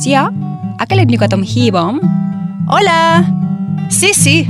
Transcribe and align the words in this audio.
Sia, 0.00 0.32
aquel 0.78 1.06
Tom 1.28 1.42
Hibom. 1.44 2.00
Hola. 2.68 3.22
Sí, 3.90 4.14
sí. 4.14 4.48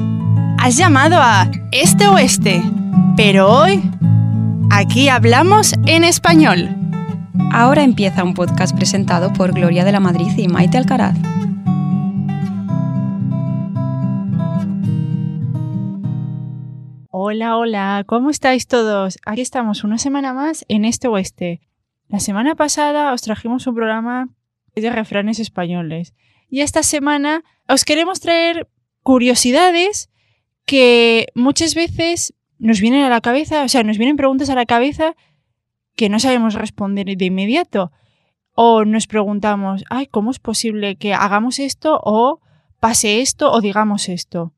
Has 0.58 0.76
llamado 0.76 1.16
a 1.16 1.50
Este 1.72 2.06
Oeste. 2.06 2.62
Pero 3.16 3.48
hoy, 3.48 3.82
aquí 4.70 5.08
hablamos 5.08 5.74
en 5.86 6.04
español. 6.04 6.68
Ahora 7.50 7.82
empieza 7.82 8.22
un 8.22 8.34
podcast 8.34 8.76
presentado 8.76 9.32
por 9.32 9.52
Gloria 9.52 9.84
de 9.84 9.90
la 9.90 9.98
Madrid 9.98 10.30
y 10.36 10.46
Maite 10.46 10.78
Alcaraz. 10.78 11.18
Hola, 17.10 17.56
hola, 17.56 18.04
¿cómo 18.06 18.30
estáis 18.30 18.68
todos? 18.68 19.18
Aquí 19.26 19.40
estamos 19.40 19.82
una 19.82 19.98
semana 19.98 20.32
más 20.32 20.64
en 20.68 20.84
Este 20.84 21.08
Oeste. 21.08 21.60
La 22.06 22.20
semana 22.20 22.54
pasada 22.54 23.12
os 23.12 23.22
trajimos 23.22 23.66
un 23.66 23.74
programa 23.74 24.28
de 24.74 24.90
refranes 24.90 25.38
españoles. 25.38 26.14
Y 26.48 26.60
esta 26.60 26.82
semana 26.82 27.44
os 27.68 27.84
queremos 27.84 28.20
traer 28.20 28.68
curiosidades 29.02 30.10
que 30.66 31.28
muchas 31.34 31.74
veces 31.74 32.34
nos 32.58 32.80
vienen 32.80 33.04
a 33.04 33.08
la 33.08 33.20
cabeza, 33.20 33.64
o 33.64 33.68
sea, 33.68 33.82
nos 33.82 33.98
vienen 33.98 34.16
preguntas 34.16 34.50
a 34.50 34.54
la 34.54 34.66
cabeza 34.66 35.16
que 35.96 36.08
no 36.08 36.20
sabemos 36.20 36.54
responder 36.54 37.16
de 37.16 37.24
inmediato. 37.24 37.90
O 38.52 38.84
nos 38.84 39.06
preguntamos, 39.06 39.84
ay, 39.90 40.06
¿cómo 40.06 40.30
es 40.30 40.38
posible 40.38 40.96
que 40.96 41.14
hagamos 41.14 41.58
esto 41.58 42.00
o 42.04 42.40
pase 42.78 43.20
esto 43.20 43.50
o 43.50 43.60
digamos 43.60 44.08
esto? 44.08 44.52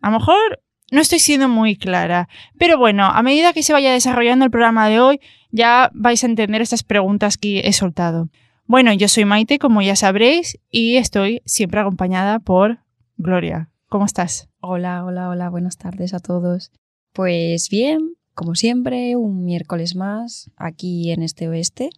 A 0.00 0.10
lo 0.10 0.18
mejor 0.18 0.62
no 0.92 1.00
estoy 1.00 1.18
siendo 1.18 1.48
muy 1.48 1.76
clara, 1.76 2.28
pero 2.58 2.78
bueno, 2.78 3.06
a 3.06 3.22
medida 3.22 3.52
que 3.52 3.62
se 3.62 3.72
vaya 3.72 3.92
desarrollando 3.92 4.44
el 4.44 4.50
programa 4.50 4.88
de 4.88 5.00
hoy, 5.00 5.20
ya 5.50 5.90
vais 5.94 6.22
a 6.22 6.26
entender 6.26 6.62
estas 6.62 6.84
preguntas 6.84 7.36
que 7.36 7.60
he 7.60 7.72
soltado. 7.72 8.28
Bueno, 8.68 8.92
yo 8.92 9.06
soy 9.06 9.24
Maite, 9.24 9.60
como 9.60 9.80
ya 9.80 9.94
sabréis, 9.94 10.58
y 10.72 10.96
estoy 10.96 11.40
siempre 11.44 11.78
acompañada 11.78 12.40
por 12.40 12.80
Gloria. 13.16 13.70
¿Cómo 13.88 14.06
estás? 14.06 14.48
Hola, 14.60 15.04
hola, 15.04 15.28
hola, 15.28 15.50
buenas 15.50 15.76
tardes 15.76 16.14
a 16.14 16.18
todos. 16.18 16.72
Pues 17.12 17.68
bien, 17.70 18.16
como 18.34 18.56
siempre, 18.56 19.14
un 19.14 19.44
miércoles 19.44 19.94
más 19.94 20.50
aquí 20.56 21.12
en 21.12 21.22
este 21.22 21.46
oeste 21.46 21.90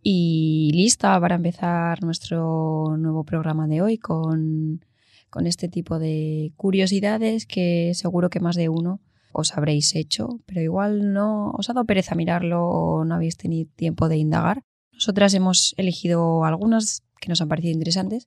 y 0.00 0.70
lista 0.74 1.18
para 1.18 1.34
empezar 1.34 2.04
nuestro 2.04 2.96
nuevo 2.96 3.24
programa 3.24 3.66
de 3.66 3.82
hoy 3.82 3.98
con, 3.98 4.84
con 5.28 5.48
este 5.48 5.68
tipo 5.68 5.98
de 5.98 6.52
curiosidades 6.54 7.46
que 7.46 7.94
seguro 7.94 8.30
que 8.30 8.38
más 8.38 8.54
de 8.54 8.68
uno 8.68 9.00
os 9.32 9.56
habréis 9.56 9.96
hecho, 9.96 10.38
pero 10.46 10.60
igual 10.60 11.12
no 11.12 11.50
os 11.50 11.68
ha 11.68 11.72
dado 11.72 11.84
pereza 11.84 12.14
mirarlo 12.14 12.64
o 12.64 13.04
no 13.04 13.16
habéis 13.16 13.36
tenido 13.36 13.68
tiempo 13.74 14.08
de 14.08 14.18
indagar. 14.18 14.62
Nosotras 14.96 15.32
hemos 15.34 15.74
elegido 15.76 16.44
algunas 16.44 17.02
que 17.20 17.28
nos 17.28 17.40
han 17.40 17.48
parecido 17.48 17.72
interesantes 17.72 18.26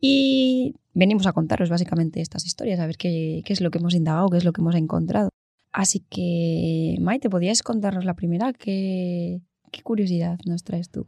y 0.00 0.74
venimos 0.94 1.26
a 1.26 1.32
contaros 1.32 1.68
básicamente 1.68 2.20
estas 2.20 2.46
historias, 2.46 2.78
a 2.80 2.86
ver 2.86 2.96
qué, 2.96 3.42
es 3.44 3.60
lo 3.60 3.70
que 3.70 3.78
hemos 3.78 3.94
indagado, 3.94 4.28
qué 4.28 4.38
es 4.38 4.44
lo 4.44 4.52
que 4.52 4.60
hemos 4.60 4.74
encontrado. 4.74 5.30
Así 5.72 6.04
que, 6.08 6.96
Maite, 7.00 7.30
¿podrías 7.30 7.62
contarnos 7.62 8.04
la 8.04 8.14
primera? 8.14 8.52
¿Qué, 8.52 9.40
qué 9.72 9.82
curiosidad 9.82 10.38
nos 10.46 10.62
traes 10.62 10.90
tú? 10.90 11.06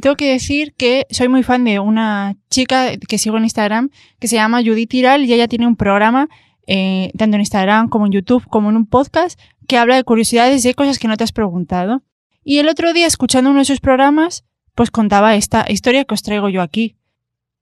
Tengo 0.00 0.16
que 0.16 0.30
decir 0.30 0.74
que 0.74 1.06
soy 1.10 1.28
muy 1.28 1.42
fan 1.42 1.64
de 1.64 1.80
una 1.80 2.36
chica 2.48 2.96
que 2.96 3.18
sigo 3.18 3.36
en 3.36 3.44
Instagram 3.44 3.90
que 4.18 4.28
se 4.28 4.36
llama 4.36 4.62
Judith 4.62 4.88
Tiral 4.88 5.24
y 5.24 5.32
ella 5.32 5.48
tiene 5.48 5.66
un 5.66 5.76
programa 5.76 6.28
eh, 6.66 7.10
tanto 7.18 7.34
en 7.34 7.40
Instagram 7.40 7.88
como 7.88 8.06
en 8.06 8.12
YouTube 8.12 8.46
como 8.46 8.70
en 8.70 8.76
un 8.76 8.86
podcast 8.86 9.38
que 9.66 9.76
habla 9.76 9.96
de 9.96 10.04
curiosidades 10.04 10.62
de 10.62 10.74
cosas 10.74 10.98
que 10.98 11.08
no 11.08 11.16
te 11.16 11.24
has 11.24 11.32
preguntado. 11.32 12.02
Y 12.42 12.58
el 12.58 12.68
otro 12.68 12.92
día, 12.92 13.06
escuchando 13.06 13.50
uno 13.50 13.60
de 13.60 13.64
sus 13.64 13.80
programas, 13.80 14.44
pues 14.74 14.90
contaba 14.90 15.36
esta 15.36 15.66
historia 15.68 16.04
que 16.04 16.14
os 16.14 16.22
traigo 16.22 16.48
yo 16.48 16.62
aquí. 16.62 16.96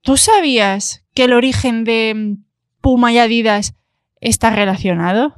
¿Tú 0.02 0.16
sabías 0.16 1.04
que 1.14 1.24
el 1.24 1.32
origen 1.32 1.84
de 1.84 2.36
Puma 2.80 3.12
y 3.12 3.18
Adidas 3.18 3.74
está 4.20 4.50
relacionado? 4.50 5.34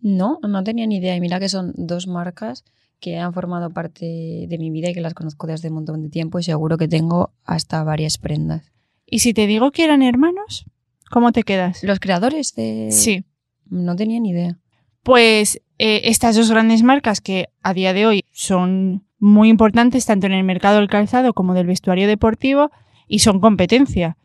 No, 0.00 0.38
no 0.42 0.62
tenía 0.64 0.86
ni 0.86 0.96
idea. 0.96 1.16
Y 1.16 1.20
mira 1.20 1.40
que 1.40 1.48
son 1.48 1.72
dos 1.76 2.06
marcas 2.06 2.64
que 3.00 3.18
han 3.18 3.32
formado 3.32 3.70
parte 3.70 4.46
de 4.48 4.58
mi 4.58 4.70
vida 4.70 4.90
y 4.90 4.94
que 4.94 5.00
las 5.00 5.14
conozco 5.14 5.46
desde 5.46 5.68
un 5.68 5.74
montón 5.74 6.02
de 6.02 6.08
tiempo 6.08 6.38
y 6.38 6.42
seguro 6.42 6.78
que 6.78 6.88
tengo 6.88 7.32
hasta 7.44 7.82
varias 7.84 8.18
prendas. 8.18 8.72
¿Y 9.06 9.20
si 9.20 9.32
te 9.32 9.46
digo 9.46 9.70
que 9.70 9.84
eran 9.84 10.02
hermanos? 10.02 10.66
¿Cómo 11.10 11.32
te 11.32 11.42
quedas? 11.42 11.82
¿Los 11.84 12.00
creadores 12.00 12.54
de...? 12.54 12.88
Sí. 12.90 13.24
No 13.70 13.96
tenía 13.96 14.20
ni 14.20 14.30
idea. 14.30 14.58
Pues 15.02 15.60
eh, 15.78 16.02
estas 16.04 16.36
dos 16.36 16.50
grandes 16.50 16.82
marcas 16.82 17.20
que 17.20 17.48
a 17.62 17.74
día 17.74 17.92
de 17.92 18.06
hoy 18.06 18.24
son 18.32 19.06
muy 19.18 19.48
importantes 19.48 20.06
tanto 20.06 20.26
en 20.26 20.32
el 20.32 20.44
mercado 20.44 20.78
del 20.78 20.88
calzado 20.88 21.32
como 21.34 21.54
del 21.54 21.66
vestuario 21.66 22.06
deportivo 22.06 22.70
y 23.06 23.20
son 23.20 23.40
competencia 23.40 24.16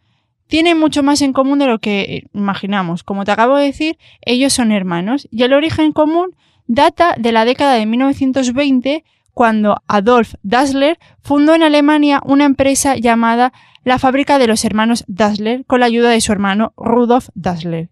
tienen 0.53 0.79
mucho 0.79 1.01
más 1.01 1.21
en 1.21 1.33
común 1.33 1.57
de 1.57 1.65
lo 1.65 1.79
que 1.79 2.27
imaginamos. 2.33 3.03
Como 3.03 3.25
te 3.25 3.31
acabo 3.31 3.55
de 3.55 3.65
decir, 3.65 3.97
ellos 4.21 4.53
son 4.53 4.71
hermanos 4.71 5.27
y 5.31 5.41
el 5.41 5.53
origen 5.53 5.91
común 5.93 6.35
data 6.67 7.15
de 7.17 7.31
la 7.31 7.43
década 7.43 7.73
de 7.73 7.85
1920 7.85 9.03
cuando 9.33 9.77
Adolf 9.87 10.35
Dassler 10.43 10.99
fundó 11.21 11.55
en 11.55 11.63
Alemania 11.63 12.21
una 12.23 12.45
empresa 12.45 12.95
llamada 12.97 13.51
la 13.83 13.97
Fábrica 13.97 14.37
de 14.37 14.47
los 14.47 14.63
Hermanos 14.63 15.05
Dassler 15.07 15.65
con 15.65 15.79
la 15.79 15.87
ayuda 15.87 16.11
de 16.11 16.21
su 16.21 16.31
hermano 16.31 16.73
Rudolf 16.77 17.29
Dassler. 17.33 17.89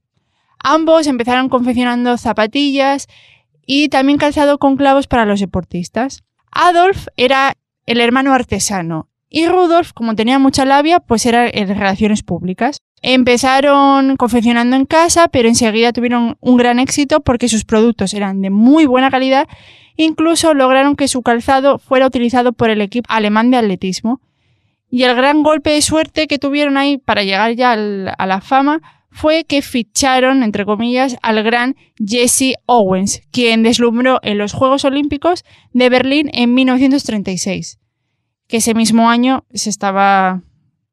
Ambos 0.64 1.08
empezaron 1.08 1.50
confeccionando 1.50 2.18
zapatillas 2.18 3.08
y 3.66 3.90
también 3.90 4.18
calzado 4.18 4.58
con 4.58 4.78
clavos 4.78 5.08
para 5.08 5.26
los 5.26 5.40
deportistas. 5.40 6.24
Adolf 6.52 7.08
era 7.16 7.56
el 7.86 8.02
hermano 8.02 8.34
artesano 8.34 9.10
y 9.34 9.48
Rudolf, 9.48 9.94
como 9.94 10.14
tenía 10.14 10.40
mucha 10.40 10.66
labia, 10.66 11.00
pues 11.00 11.26
era 11.26 11.48
en 11.48 11.70
relaciones 11.70 12.22
públicas. 12.22 12.80
Empezaron 13.02 14.18
confeccionando 14.18 14.76
en 14.76 14.86
casa, 14.86 15.30
pero 15.30 15.48
enseguida 15.48 15.94
tuvieron 15.94 16.38
un 16.42 16.58
gran 16.58 16.80
éxito 16.80 17.22
porque 17.22 17.48
sus 17.48 17.64
productos 17.64 18.14
eran 18.14 18.42
de 18.42 18.50
muy 18.50 18.86
buena 18.86 19.10
calidad. 19.10 19.48
Incluso 19.96 20.54
lograron 20.54 20.98
que 20.98 21.08
su 21.08 21.22
calzado 21.22 21.80
fuera 21.80 22.08
utilizado 22.08 22.52
por 22.52 22.70
el 22.70 22.82
equipo 22.82 23.08
alemán 23.10 23.52
de 23.52 23.58
atletismo. 23.58 24.20
Y 24.90 25.04
el 25.04 25.16
gran 25.16 25.44
golpe 25.44 25.70
de 25.70 25.82
suerte 25.82 26.28
que 26.28 26.38
tuvieron 26.38 26.76
ahí 26.76 26.98
para 26.98 27.24
llegar 27.24 27.54
ya 27.54 27.72
a 27.72 28.26
la 28.26 28.42
fama 28.42 28.82
fue 29.12 29.44
que 29.44 29.62
ficharon, 29.62 30.42
entre 30.42 30.66
comillas, 30.66 31.18
al 31.22 31.44
gran 31.44 31.76
Jesse 32.04 32.56
Owens, 32.66 33.22
quien 33.32 33.62
deslumbró 33.62 34.20
en 34.24 34.38
los 34.38 34.54
Juegos 34.54 34.86
Olímpicos 34.86 35.44
de 35.74 35.90
Berlín 35.90 36.30
en 36.34 36.54
1936 36.54 37.82
que 38.52 38.58
ese 38.58 38.76
mismo 38.76 39.10
año 39.10 39.46
se 39.54 39.70
estaba 39.70 40.44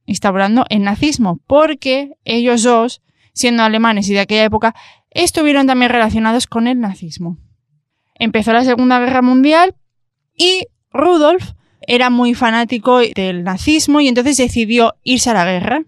instaurando 0.07 0.65
el 0.71 0.85
nazismo, 0.85 1.41
porque 1.49 2.13
ellos 2.25 2.63
dos, 2.63 3.03
siendo 3.35 3.65
alemanes 3.65 4.09
y 4.09 4.15
de 4.15 4.21
aquella 4.21 4.45
época, 4.45 4.77
estuvieron 5.11 5.67
también 5.67 5.91
relacionados 5.91 6.47
con 6.47 6.69
el 6.69 6.79
nazismo. 6.79 7.37
Empezó 8.15 8.53
la 8.53 8.65
Segunda 8.65 9.01
Guerra 9.01 9.23
Mundial 9.23 9.75
y 10.37 10.69
Rudolf 10.93 11.51
era 11.81 12.11
muy 12.11 12.35
fanático 12.35 13.01
del 13.01 13.43
nazismo 13.43 14.01
y 14.01 14.07
entonces 14.07 14.37
decidió 14.37 14.95
irse 15.03 15.31
a 15.31 15.35
la 15.35 15.45
guerra. 15.45 15.83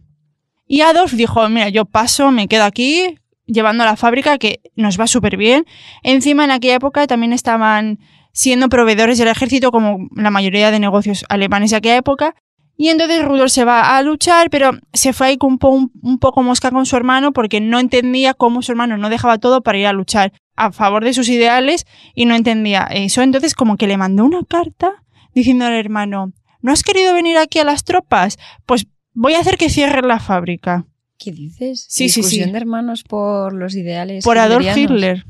Y 0.73 0.83
Adolf 0.83 1.15
dijo, 1.15 1.49
mira, 1.49 1.69
yo 1.69 1.85
paso, 1.85 2.31
me 2.31 2.47
quedo 2.47 2.63
aquí, 2.63 3.19
llevando 3.45 3.83
a 3.83 3.87
la 3.87 3.97
fábrica, 3.97 4.39
que 4.39 4.61
nos 4.77 5.01
va 5.01 5.09
súper 5.09 5.37
bien. 5.37 5.67
Encima, 6.05 6.45
en 6.45 6.53
aquella 6.53 6.77
época 6.77 7.09
también 7.09 7.33
estaban 7.33 7.99
siendo 8.33 8.69
proveedores 8.69 9.19
del 9.19 9.27
ejército 9.27 9.73
como 9.73 10.07
la 10.15 10.31
mayoría 10.31 10.71
de 10.71 10.79
negocios 10.79 11.25
alemanes 11.29 11.73
de 11.73 11.79
aquella 11.79 11.97
época. 11.97 12.37
Y 12.77 12.89
entonces 12.89 13.25
Rudolf 13.25 13.51
se 13.51 13.65
va 13.65 13.97
a 13.97 14.03
luchar, 14.03 14.49
pero 14.49 14.71
se 14.93 15.13
fue 15.13 15.27
ahí 15.27 15.39
un, 15.43 15.59
poco 15.59 16.43
mosca 16.45 16.71
con 16.71 16.87
su 16.87 16.95
hermano 16.95 17.33
porque 17.33 17.61
no 17.61 17.81
entendía 17.81 18.33
cómo 18.33 18.63
su 18.63 18.71
hermano 18.71 18.97
no 18.97 19.09
dejaba 19.09 19.39
todo 19.39 19.65
para 19.65 19.77
ir 19.77 19.89
a 19.89 19.93
luchar 19.93 20.33
a 20.55 20.71
favor 20.71 21.03
de 21.03 21.15
sus 21.15 21.29
ideales 21.29 21.85
y 22.15 22.27
no 22.27 22.37
entendía 22.37 22.85
eso. 22.93 23.23
Entonces 23.23 23.57
como 23.57 23.77
que 23.77 23.89
le 23.89 23.97
mandó 23.97 24.25
una 24.25 24.45
carta 24.45 25.03
diciendo 25.35 25.65
al 25.65 25.73
hermano, 25.73 26.33
¿no 26.63 26.71
has 26.71 26.85
querido 26.85 27.13
venir 27.13 27.39
aquí 27.39 27.59
a 27.59 27.65
las 27.65 27.83
tropas? 27.83 28.39
Pues 28.67 28.87
voy 29.21 29.35
a 29.35 29.41
hacer 29.41 29.59
que 29.59 29.69
cierre 29.69 30.01
la 30.01 30.19
fábrica. 30.19 30.87
¿Qué 31.19 31.31
dices? 31.31 31.85
Sí, 31.91 32.09
sí, 32.09 32.23
sí. 32.23 32.43
de 32.43 32.57
hermanos 32.57 33.03
por 33.03 33.53
los 33.53 33.75
ideales. 33.75 34.25
Por 34.25 34.39
Adolf 34.39 34.75
Hitler. 34.75 35.27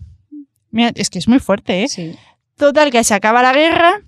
Mira, 0.71 0.93
es 0.95 1.11
que 1.11 1.19
es 1.19 1.27
muy 1.27 1.41
fuerte, 1.41 1.83
¿eh? 1.83 1.89
Sí. 1.89 2.15
Total, 2.57 2.93
que 2.93 3.03
se 3.03 3.15
acaba 3.15 3.43
la 3.43 3.53
guerra 3.53 4.03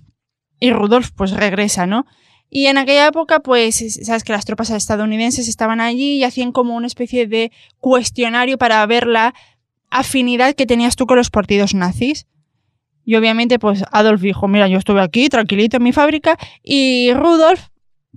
y 0.57 0.71
Rudolf 0.71 1.11
pues 1.11 1.31
regresa, 1.31 1.85
¿no? 1.85 2.05
Y 2.49 2.67
en 2.67 2.77
aquella 2.77 3.07
época, 3.07 3.41
pues, 3.41 3.83
sabes 4.05 4.23
que 4.23 4.31
las 4.31 4.45
tropas 4.45 4.69
estadounidenses 4.69 5.49
estaban 5.49 5.81
allí 5.81 6.13
y 6.13 6.23
hacían 6.23 6.53
como 6.53 6.77
una 6.77 6.87
especie 6.87 7.27
de 7.27 7.51
cuestionario 7.79 8.57
para 8.57 8.85
ver 8.85 9.05
la 9.05 9.33
afinidad 9.89 10.55
que 10.55 10.65
tenías 10.65 10.95
tú 10.95 11.05
con 11.07 11.17
los 11.17 11.29
partidos 11.29 11.73
nazis. 11.73 12.25
Y 13.03 13.15
obviamente, 13.15 13.59
pues, 13.59 13.83
Adolf 13.91 14.21
dijo, 14.21 14.47
mira, 14.47 14.69
yo 14.69 14.77
estuve 14.77 15.01
aquí, 15.01 15.27
tranquilito 15.27 15.77
en 15.77 15.83
mi 15.83 15.91
fábrica, 15.91 16.37
y 16.63 17.11
Rudolf, 17.13 17.67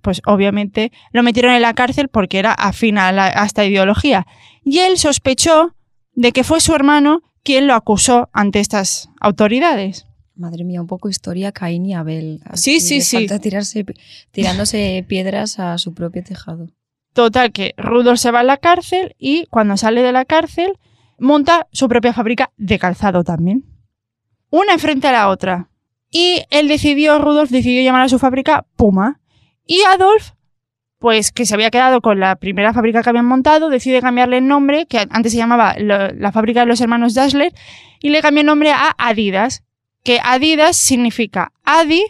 pues, 0.03 0.23
obviamente, 0.27 0.93
lo 1.13 1.23
metieron 1.23 1.53
en 1.53 1.63
la 1.63 1.75
cárcel 1.75 2.09
porque 2.09 2.39
era 2.39 2.53
afín 2.53 2.99
a, 2.99 3.09
a 3.09 3.45
esta 3.45 3.65
ideología. 3.65 4.27
Y 4.65 4.81
él 4.81 4.99
sospechó 4.99 5.75
de 6.15 6.33
que 6.33 6.45
fue 6.45 6.61
su 6.61 6.75
hermano 6.75 7.23
quien 7.43 7.67
lo 7.69 7.75
acusó 7.75 8.29
ante 8.33 8.61
estas 8.61 9.09
autoridades. 9.21 10.07
Madre 10.35 10.65
mía, 10.65 10.83
un 10.83 10.87
poco 10.87 11.09
historia 11.09 11.53
Caín 11.53 11.87
y 11.87 11.95
Abel. 11.95 12.41
Sí, 12.55 12.81
sí, 12.81 13.01
sí. 13.01 13.17
falta 13.17 13.39
tirarse, 13.39 13.87
tirándose 14.33 15.05
piedras 15.09 15.59
a 15.59 15.79
su 15.79 15.95
propio 15.95 16.23
tejado. 16.23 16.69
Total, 17.15 17.53
que 17.53 17.73
Rudolf 17.79 18.21
se 18.21 18.31
va 18.31 18.41
a 18.41 18.45
la 18.45 18.59
cárcel 18.59 19.15
y 19.19 19.47
cuando 19.47 19.79
sale 19.79 20.03
de 20.03 20.13
la 20.13 20.27
cárcel 20.27 20.79
monta 21.19 21.67
su 21.73 21.89
propia 21.89 22.13
fábrica 22.13 22.53
de 22.59 22.79
calzado 22.79 23.25
también. 23.25 23.65
Una 24.51 24.75
enfrente 24.75 25.07
a 25.07 25.13
la 25.13 25.29
otra. 25.31 25.71
Y 26.11 26.43
él 26.51 26.69
decidió, 26.69 27.19
Rudolf 27.19 27.51
decidió 27.51 27.83
llamar 27.83 28.03
a 28.03 28.09
su 28.09 28.19
fábrica 28.19 28.67
Puma. 28.77 29.21
Y 29.67 29.83
Adolf, 29.83 30.31
pues 30.99 31.33
que 31.33 31.45
se 31.45 31.55
había 31.55 31.71
quedado 31.71 32.01
con 32.01 32.21
la 32.21 32.37
primera 32.37 32.73
fábrica 32.73 33.03
que 33.03 33.11
habían 33.11 33.27
montado, 33.27 33.69
decide 33.69 34.01
cambiarle 34.01 34.39
el 34.39 34.47
nombre, 34.47 34.87
que 34.87 35.07
antes 35.11 35.33
se 35.33 35.39
llamaba 35.39 35.75
la 35.79 36.33
fábrica 36.33 36.61
de 36.61 36.67
los 36.67 36.81
hermanos 36.81 37.15
Dassler, 37.15 37.53
y 38.01 38.11
le 38.11 38.23
cambió 38.23 38.41
el 38.41 38.47
nombre 38.47 38.71
a 38.71 38.95
Adidas. 38.97 39.65
Que 40.05 40.21
Adidas 40.23 40.77
significa 40.77 41.53
Adi 41.65 42.05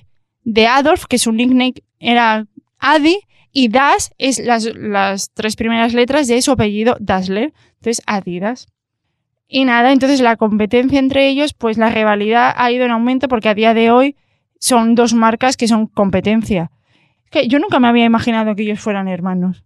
de 0.44 0.66
Adolf, 0.66 1.06
que 1.06 1.18
su 1.18 1.32
nickname 1.32 1.74
era 1.98 2.46
Adi, 2.78 3.20
y 3.52 3.68
Das 3.68 4.10
es 4.18 4.38
las, 4.38 4.66
las 4.76 5.30
tres 5.32 5.56
primeras 5.56 5.94
letras 5.94 6.28
de 6.28 6.42
su 6.42 6.52
apellido 6.52 6.98
Dassler. 7.00 7.54
Entonces, 7.76 8.02
Adidas. 8.06 8.68
Y 9.48 9.64
nada, 9.64 9.92
entonces 9.92 10.20
la 10.20 10.36
competencia 10.36 10.98
entre 10.98 11.28
ellos, 11.28 11.54
pues 11.54 11.78
la 11.78 11.88
rivalidad 11.88 12.52
ha 12.54 12.70
ido 12.70 12.84
en 12.84 12.90
aumento 12.90 13.28
porque 13.28 13.48
a 13.48 13.54
día 13.54 13.72
de 13.72 13.90
hoy 13.90 14.16
son 14.58 14.94
dos 14.94 15.14
marcas 15.14 15.56
que 15.56 15.68
son 15.68 15.86
competencia. 15.86 16.70
Que 17.30 17.48
yo 17.48 17.58
nunca 17.58 17.80
me 17.80 17.88
había 17.88 18.04
imaginado 18.04 18.54
que 18.54 18.62
ellos 18.62 18.80
fueran 18.80 19.08
hermanos. 19.08 19.64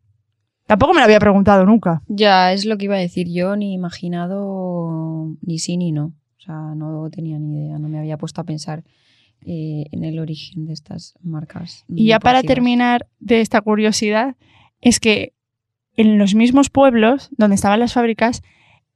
Tampoco 0.66 0.94
me 0.94 1.00
lo 1.00 1.04
había 1.04 1.18
preguntado 1.18 1.66
nunca. 1.66 2.02
Ya, 2.06 2.52
es 2.52 2.64
lo 2.64 2.78
que 2.78 2.84
iba 2.84 2.94
a 2.94 3.00
decir 3.00 3.26
yo, 3.28 3.56
ni 3.56 3.74
imaginado 3.74 5.36
ni 5.42 5.58
sí 5.58 5.76
ni 5.76 5.92
no. 5.92 6.12
O 6.38 6.42
sea, 6.42 6.74
no 6.74 7.10
tenía 7.10 7.38
ni 7.38 7.66
idea, 7.66 7.78
no 7.78 7.88
me 7.88 7.98
había 7.98 8.16
puesto 8.16 8.40
a 8.40 8.44
pensar 8.44 8.84
eh, 9.44 9.86
en 9.90 10.04
el 10.04 10.18
origen 10.18 10.66
de 10.66 10.72
estas 10.72 11.14
marcas. 11.22 11.84
Y 11.88 12.06
ya 12.06 12.20
para 12.20 12.42
terminar 12.42 13.08
de 13.18 13.40
esta 13.40 13.60
curiosidad, 13.60 14.36
es 14.80 15.00
que 15.00 15.34
en 15.96 16.18
los 16.18 16.34
mismos 16.34 16.70
pueblos 16.70 17.30
donde 17.36 17.56
estaban 17.56 17.80
las 17.80 17.94
fábricas 17.94 18.42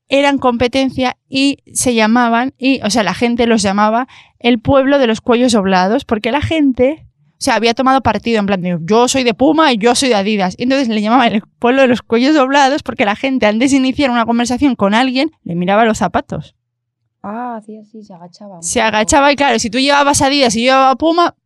eran 0.09 0.39
competencia 0.39 1.17
y 1.29 1.59
se 1.73 1.95
llamaban, 1.95 2.53
y, 2.59 2.81
o 2.83 2.91
sea, 2.91 3.03
la 3.03 3.15
gente 3.15 3.47
los 3.47 3.63
llamaba 3.63 4.07
el 4.39 4.61
pueblo 4.61 4.99
de 4.99 5.07
los 5.07 5.21
cuellos 5.21 5.53
doblados, 5.53 6.05
porque 6.05 6.31
la 6.31 6.43
gente, 6.43 7.04
o 7.35 7.45
sea, 7.45 7.57
había 7.57 7.75
tomado 7.75 8.01
partido 8.01 8.39
en 8.39 8.47
plan 8.47 8.63
de 8.63 8.79
yo 8.83 9.09
soy 9.09 9.25
de 9.25 9.35
Puma 9.35 9.73
y 9.73 9.77
yo 9.77 9.95
soy 9.95 10.09
de 10.09 10.15
Adidas. 10.15 10.55
Y 10.57 10.63
entonces 10.63 10.89
le 10.89 11.03
llamaban 11.03 11.33
el 11.33 11.43
pueblo 11.59 11.83
de 11.83 11.89
los 11.89 12.01
cuellos 12.01 12.35
doblados 12.35 12.83
porque 12.83 13.05
la 13.05 13.17
gente 13.17 13.47
antes 13.47 13.73
de 13.73 13.77
iniciar 13.77 14.11
una 14.11 14.25
conversación 14.25 14.77
con 14.77 14.95
alguien 14.95 15.31
le 15.43 15.55
miraba 15.55 15.85
los 15.85 15.99
zapatos. 15.99 16.55
Ah, 17.23 17.61
sí, 17.65 17.85
sí, 17.85 18.03
se 18.03 18.15
agachaba. 18.15 18.63
Se 18.63 18.81
poco. 18.81 18.89
agachaba 18.89 19.33
y 19.33 19.37
claro, 19.37 19.59
si 19.59 19.69
tú 19.69 19.79
llevabas 19.79 20.23
Adidas 20.23 20.55
y 20.57 20.61
yo 20.61 20.73
llevaba 20.73 20.97
Puma, 20.97 21.37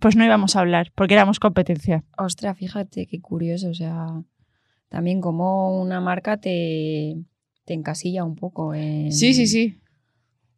pues 0.00 0.16
no 0.16 0.24
íbamos 0.24 0.56
a 0.56 0.60
hablar 0.60 0.92
porque 0.94 1.14
éramos 1.14 1.38
competencia. 1.38 2.04
Ostras, 2.16 2.56
fíjate 2.58 3.06
qué 3.06 3.20
curioso. 3.20 3.68
O 3.68 3.74
sea, 3.74 4.06
también 4.88 5.20
como 5.20 5.80
una 5.80 6.00
marca 6.00 6.38
te, 6.38 7.16
te 7.64 7.74
encasilla 7.74 8.24
un 8.24 8.34
poco. 8.34 8.74
En... 8.74 9.12
Sí, 9.12 9.34
sí, 9.34 9.46
sí. 9.46 9.80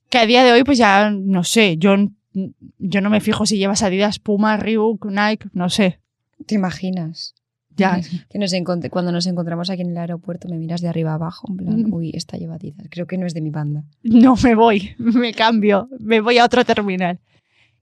Que 0.09 0.19
a 0.19 0.27
día 0.27 0.45
de 0.45 0.53
hoy, 0.53 0.63
pues 0.63 0.79
ya 0.79 1.11
no 1.11 1.43
sé, 1.43 1.77
yo, 1.79 1.97
yo 2.79 3.01
no 3.01 3.11
me 3.11 3.21
fijo 3.21 3.47
si 3.47 3.59
llevas 3.59 3.83
Adidas, 3.83 4.19
Puma, 4.19 4.57
Reebok, 4.57 5.07
Nike, 5.07 5.49
no 5.53 5.69
sé. 5.71 6.01
¿Te 6.47 6.55
imaginas? 6.55 7.35
Ya. 7.77 8.01
Que 8.31 8.39
nos 8.39 8.53
cuando 8.91 9.13
nos 9.13 9.27
encontramos 9.27 9.71
aquí 9.71 9.83
en 9.83 9.91
el 9.91 9.99
aeropuerto 9.99 10.49
me 10.49 10.59
miras 10.59 10.81
de 10.81 10.89
arriba 10.89 11.15
abajo, 11.15 11.47
en 11.51 11.57
plan, 11.57 11.83
Mm. 11.85 11.93
uy, 11.93 12.11
esta 12.15 12.37
lleva 12.37 12.55
Adidas. 12.57 12.87
Creo 12.91 13.07
que 13.07 13.19
no 13.19 13.27
es 13.27 13.35
de 13.35 13.41
mi 13.41 13.51
banda. 13.51 13.85
No 14.03 14.35
me 14.43 14.55
voy, 14.55 14.95
me 14.99 15.33
cambio, 15.35 15.89
me 15.99 16.21
voy 16.21 16.39
a 16.39 16.45
otro 16.45 16.65
terminal. 16.65 17.19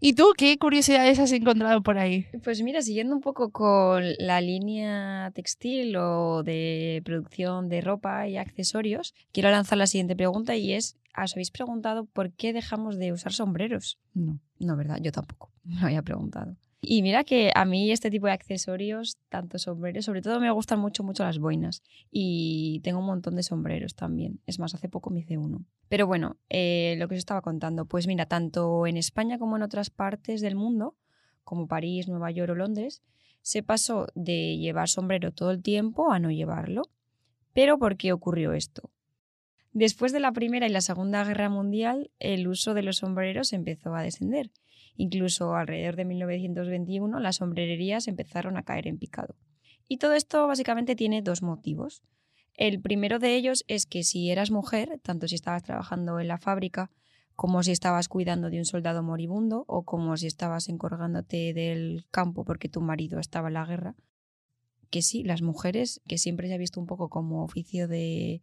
¿Y 0.06 0.12
tú 0.12 0.34
qué 0.36 0.58
curiosidades 0.58 1.18
has 1.18 1.32
encontrado 1.32 1.82
por 1.82 1.96
ahí? 1.96 2.26
Pues 2.42 2.62
mira, 2.62 2.82
siguiendo 2.82 3.14
un 3.14 3.22
poco 3.22 3.48
con 3.52 4.02
la 4.18 4.42
línea 4.42 5.30
textil 5.34 5.96
o 5.96 6.42
de 6.42 7.00
producción 7.06 7.70
de 7.70 7.80
ropa 7.80 8.28
y 8.28 8.36
accesorios, 8.36 9.14
quiero 9.32 9.50
lanzar 9.50 9.78
la 9.78 9.86
siguiente 9.86 10.14
pregunta 10.14 10.56
y 10.56 10.74
es, 10.74 10.98
¿os 11.16 11.32
habéis 11.32 11.50
preguntado 11.50 12.04
por 12.04 12.32
qué 12.32 12.52
dejamos 12.52 12.98
de 12.98 13.14
usar 13.14 13.32
sombreros? 13.32 13.98
No. 14.12 14.38
No, 14.58 14.76
¿verdad? 14.76 14.98
Yo 15.00 15.10
tampoco. 15.10 15.50
Me 15.64 15.80
lo 15.80 15.86
había 15.86 16.02
preguntado. 16.02 16.54
Y 16.88 17.02
mira 17.02 17.25
que 17.25 17.50
a 17.54 17.64
mí 17.64 17.90
este 17.90 18.10
tipo 18.10 18.26
de 18.26 18.32
accesorios, 18.32 19.19
tanto 19.28 19.58
sombreros, 19.58 20.04
sobre 20.04 20.22
todo 20.22 20.40
me 20.40 20.50
gustan 20.50 20.78
mucho, 20.78 21.02
mucho 21.02 21.25
las 21.25 21.38
boinas. 21.38 21.82
Y 22.10 22.81
tengo 22.82 23.00
un 23.00 23.06
montón 23.06 23.36
de 23.36 23.42
sombreros 23.42 23.94
también. 23.94 24.40
Es 24.46 24.58
más, 24.58 24.75
hace 24.75 24.88
poco 24.88 25.10
me 25.10 25.20
hice 25.20 25.38
uno. 25.38 25.64
Pero 25.88 26.06
bueno, 26.06 26.36
eh, 26.48 26.96
lo 26.98 27.08
que 27.08 27.14
os 27.14 27.19
estaba 27.19 27.42
contando, 27.42 27.86
pues 27.86 28.06
mira, 28.06 28.26
tanto 28.26 28.86
en 28.86 28.96
España 28.96 29.38
como 29.38 29.56
en 29.56 29.62
otras 29.62 29.90
partes 29.90 30.40
del 30.40 30.56
mundo, 30.56 30.96
como 31.44 31.66
París, 31.66 32.08
Nueva 32.08 32.31
York 32.31 32.52
o 32.52 32.54
Londres, 32.54 33.02
se 33.42 33.62
pasó 33.62 34.06
de 34.14 34.56
llevar 34.56 34.88
sombrero 34.88 35.32
todo 35.32 35.50
el 35.50 35.62
tiempo 35.62 36.12
a 36.12 36.19
no 36.19 36.31
llevarlo. 36.31 36.82
Pero 37.52 37.78
¿por 37.78 37.96
qué 37.96 38.12
ocurrió 38.12 38.52
esto? 38.52 38.90
Después 39.72 40.12
de 40.12 40.20
la 40.20 40.32
Primera 40.32 40.66
y 40.66 40.70
la 40.70 40.81
Segunda 40.81 41.25
Guerra 41.25 41.48
Mundial, 41.48 42.10
el 42.20 42.46
uso 42.48 42.75
de 42.75 42.82
los 42.82 42.98
sombreros 42.98 43.52
empezó 43.52 43.94
a 43.94 44.02
descender. 44.02 44.50
Incluso 44.96 45.55
alrededor 45.55 45.96
de 45.96 46.05
1921 46.05 47.19
las 47.20 47.37
sombrererías 47.37 48.08
empezaron 48.08 48.56
a 48.56 48.62
caer 48.62 48.87
en 48.87 48.99
picado. 48.99 49.37
Y 49.88 49.99
todo 49.99 50.14
esto 50.14 50.46
básicamente 50.46 50.96
tiene 50.96 51.23
dos 51.23 51.43
motivos. 51.43 52.02
El 52.55 52.81
primero 52.81 53.19
de 53.19 53.35
ellos 53.35 53.64
es 53.67 53.87
que 53.87 54.05
si 54.05 54.31
eras 54.31 54.50
mujer, 54.50 55.00
tanto 55.02 55.26
si 55.26 55.35
estabas 55.35 55.64
trabajando 55.64 56.20
en 56.20 56.29
la 56.29 56.38
fábrica 56.38 56.91
como 57.35 57.64
si 57.64 57.73
estabas 57.73 58.08
cuidando 58.08 58.49
de 58.49 58.58
un 58.58 58.64
soldado 58.64 59.02
moribundo 59.02 59.64
o 59.67 59.82
como 59.82 60.17
si 60.17 60.29
estabas 60.29 60.69
encargándote 60.69 61.52
del 61.52 62.06
campo 62.12 62.44
porque 62.44 62.69
tu 62.69 62.81
marido 62.81 63.19
estaba 63.19 63.49
en 63.49 63.55
la 63.55 63.67
guerra, 63.67 63.96
que 64.91 65.02
sí, 65.02 65.25
las 65.25 65.43
mujeres, 65.43 66.00
que 66.06 66.17
siempre 66.17 66.46
se 66.46 66.55
ha 66.55 66.58
visto 66.58 66.79
un 66.79 66.87
poco 66.87 67.08
como 67.08 67.43
oficio 67.43 67.88
de, 67.88 68.41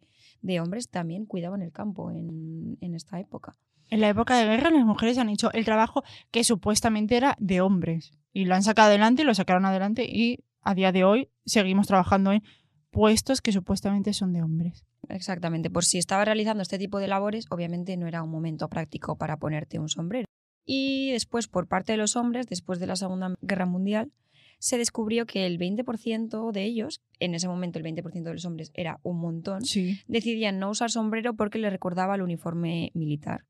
hombres, 0.60 0.90
también 0.90 1.24
cuidaban 1.24 1.62
el 1.62 1.72
campo 1.72 2.10
en 2.10 2.76
esta 2.94 3.18
época. 3.18 3.56
En 3.92 4.00
la 4.00 4.08
época 4.08 4.38
de 4.38 4.46
guerra 4.46 4.70
las 4.70 4.86
mujeres 4.86 5.18
han 5.18 5.28
hecho 5.28 5.52
el 5.52 5.66
trabajo 5.66 6.02
que 6.30 6.44
supuestamente 6.44 7.14
era 7.14 7.36
de 7.38 7.60
hombres 7.60 8.12
y 8.32 8.46
lo 8.46 8.54
han 8.54 8.62
sacado 8.62 8.88
adelante 8.88 9.20
y 9.20 9.26
lo 9.26 9.34
sacaron 9.34 9.66
adelante 9.66 10.06
y 10.08 10.38
a 10.62 10.74
día 10.74 10.92
de 10.92 11.04
hoy 11.04 11.28
seguimos 11.44 11.88
trabajando 11.88 12.32
en 12.32 12.42
puestos 12.90 13.42
que 13.42 13.52
supuestamente 13.52 14.14
son 14.14 14.32
de 14.32 14.42
hombres. 14.42 14.86
Exactamente, 15.10 15.68
por 15.68 15.84
si 15.84 15.98
estaba 15.98 16.24
realizando 16.24 16.62
este 16.62 16.78
tipo 16.78 17.00
de 17.00 17.08
labores, 17.08 17.44
obviamente 17.50 17.94
no 17.98 18.06
era 18.06 18.22
un 18.22 18.30
momento 18.30 18.70
práctico 18.70 19.18
para 19.18 19.36
ponerte 19.36 19.78
un 19.78 19.90
sombrero. 19.90 20.24
Y 20.64 21.10
después, 21.10 21.46
por 21.46 21.68
parte 21.68 21.92
de 21.92 21.98
los 21.98 22.16
hombres, 22.16 22.46
después 22.46 22.78
de 22.80 22.86
la 22.86 22.96
Segunda 22.96 23.34
Guerra 23.42 23.66
Mundial, 23.66 24.10
se 24.58 24.78
descubrió 24.78 25.26
que 25.26 25.44
el 25.44 25.58
20% 25.58 26.50
de 26.52 26.62
ellos, 26.64 27.02
en 27.18 27.34
ese 27.34 27.46
momento 27.46 27.78
el 27.78 27.84
20% 27.84 28.22
de 28.22 28.32
los 28.32 28.46
hombres 28.46 28.70
era 28.72 29.00
un 29.02 29.18
montón, 29.20 29.66
Sí. 29.66 30.00
decidían 30.06 30.58
no 30.58 30.70
usar 30.70 30.90
sombrero 30.90 31.34
porque 31.34 31.58
les 31.58 31.72
recordaba 31.72 32.14
el 32.14 32.22
uniforme 32.22 32.90
militar. 32.94 33.44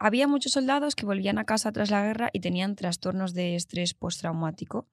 Había 0.00 0.28
muchos 0.28 0.52
soldados 0.52 0.94
que 0.94 1.06
volvían 1.06 1.38
a 1.38 1.44
casa 1.44 1.72
tras 1.72 1.90
la 1.90 2.02
guerra 2.02 2.30
y 2.32 2.38
tenían 2.38 2.76
trastornos 2.76 3.34
de 3.34 3.56
estrés 3.56 3.94
postraumático. 3.94 4.86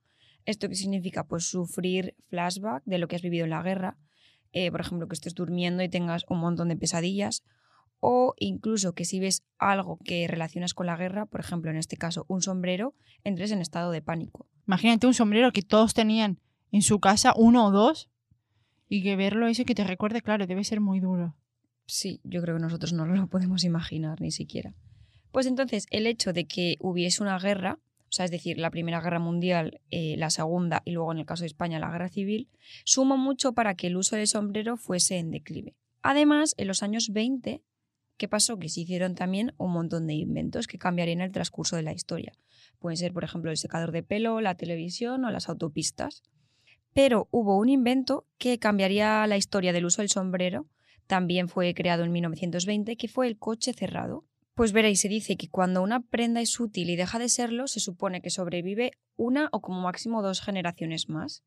¿Esto 0.45 0.67
qué 0.67 0.75
significa? 0.75 1.27
Pues 1.27 1.45
sufrir 1.45 2.15
flashback 2.27 2.83
de 2.85 2.97
lo 2.97 3.07
que 3.07 3.15
has 3.15 3.21
vivido 3.21 3.43
en 3.43 3.51
la 3.51 3.61
guerra. 3.61 3.97
Eh, 4.51 4.71
por 4.71 4.81
ejemplo, 4.81 5.07
que 5.07 5.13
estés 5.13 5.35
durmiendo 5.35 5.83
y 5.83 5.89
tengas 5.89 6.25
un 6.27 6.39
montón 6.39 6.69
de 6.69 6.75
pesadillas. 6.75 7.43
O 7.99 8.33
incluso 8.39 8.93
que 8.93 9.05
si 9.05 9.19
ves 9.19 9.43
algo 9.59 9.99
que 10.03 10.27
relacionas 10.27 10.73
con 10.73 10.87
la 10.87 10.97
guerra, 10.97 11.27
por 11.27 11.39
ejemplo, 11.39 11.69
en 11.69 11.77
este 11.77 11.97
caso 11.97 12.25
un 12.27 12.41
sombrero, 12.41 12.95
entres 13.23 13.51
en 13.51 13.61
estado 13.61 13.91
de 13.91 14.01
pánico. 14.01 14.47
Imagínate 14.67 15.05
un 15.05 15.13
sombrero 15.13 15.51
que 15.51 15.61
todos 15.61 15.93
tenían 15.93 16.39
en 16.71 16.81
su 16.81 16.99
casa, 16.99 17.33
uno 17.35 17.67
o 17.67 17.71
dos, 17.71 18.09
y 18.89 19.03
que 19.03 19.15
verlo 19.15 19.47
ese 19.47 19.65
que 19.65 19.75
te 19.75 19.83
recuerde, 19.83 20.21
claro, 20.21 20.47
debe 20.47 20.63
ser 20.63 20.81
muy 20.81 20.99
duro. 20.99 21.35
Sí, 21.85 22.21
yo 22.23 22.41
creo 22.41 22.55
que 22.55 22.61
nosotros 22.61 22.93
no 22.93 23.05
lo 23.05 23.27
podemos 23.29 23.63
imaginar 23.63 24.19
ni 24.19 24.31
siquiera. 24.31 24.73
Pues 25.35 25.47
entonces, 25.47 25.85
el 25.91 26.07
hecho 26.07 26.31
de 26.31 26.47
que 26.47 26.77
hubiese 26.79 27.21
una 27.21 27.37
guerra, 27.37 27.77
o 28.03 28.07
sea, 28.09 28.23
es 28.23 28.31
decir, 28.31 28.57
la 28.57 28.71
Primera 28.71 29.01
Guerra 29.01 29.19
Mundial, 29.19 29.81
eh, 29.91 30.15
la 30.15 30.29
Segunda 30.29 30.81
y 30.85 30.91
luego 30.91 31.11
en 31.11 31.17
el 31.17 31.25
caso 31.25 31.41
de 31.41 31.47
España 31.47 31.77
la 31.77 31.91
Guerra 31.91 32.07
Civil, 32.07 32.47
sumó 32.85 33.17
mucho 33.17 33.51
para 33.51 33.75
que 33.75 33.87
el 33.87 33.97
uso 33.97 34.15
del 34.15 34.27
sombrero 34.27 34.77
fuese 34.77 35.17
en 35.17 35.31
declive. 35.31 35.75
Además, 36.01 36.55
en 36.55 36.69
los 36.69 36.83
años 36.83 37.09
20, 37.11 37.61
¿qué 38.15 38.27
pasó? 38.29 38.57
Que 38.59 38.69
se 38.69 38.79
hicieron 38.79 39.13
también 39.13 39.53
un 39.57 39.73
montón 39.73 40.07
de 40.07 40.13
inventos 40.13 40.67
que 40.67 40.77
cambiarían 40.77 41.19
el 41.19 41.33
transcurso 41.33 41.75
de 41.75 41.83
la 41.83 41.91
historia. 41.91 42.31
Pueden 42.79 42.95
ser, 42.95 43.11
por 43.11 43.25
ejemplo, 43.25 43.51
el 43.51 43.57
secador 43.57 43.91
de 43.91 44.03
pelo, 44.03 44.39
la 44.39 44.55
televisión 44.55 45.25
o 45.25 45.31
las 45.31 45.49
autopistas. 45.49 46.23
Pero 46.93 47.27
hubo 47.31 47.57
un 47.57 47.67
invento 47.67 48.25
que 48.37 48.57
cambiaría 48.57 49.27
la 49.27 49.35
historia 49.35 49.73
del 49.73 49.83
uso 49.83 50.01
del 50.01 50.07
sombrero 50.07 50.69
también 51.07 51.49
fue 51.49 51.73
creado 51.73 52.05
en 52.05 52.13
1920, 52.13 52.95
que 52.95 53.09
fue 53.09 53.27
el 53.27 53.37
coche 53.37 53.73
cerrado. 53.73 54.23
Pues 54.55 54.71
veréis, 54.71 55.01
se 55.01 55.09
dice 55.09 55.35
que 55.35 55.49
cuando 55.49 55.83
una 55.83 55.99
prenda 55.99 56.39
es 56.39 56.57
útil 56.61 56.89
y 56.89 56.95
deja 56.95 57.19
de 57.19 57.27
serlo, 57.27 57.67
se 57.67 57.81
supone 57.81 58.21
que 58.21 58.29
sobrevive 58.29 58.93
una 59.17 59.49
o 59.51 59.59
como 59.59 59.81
máximo 59.81 60.21
dos 60.21 60.39
generaciones 60.39 61.09
más. 61.09 61.43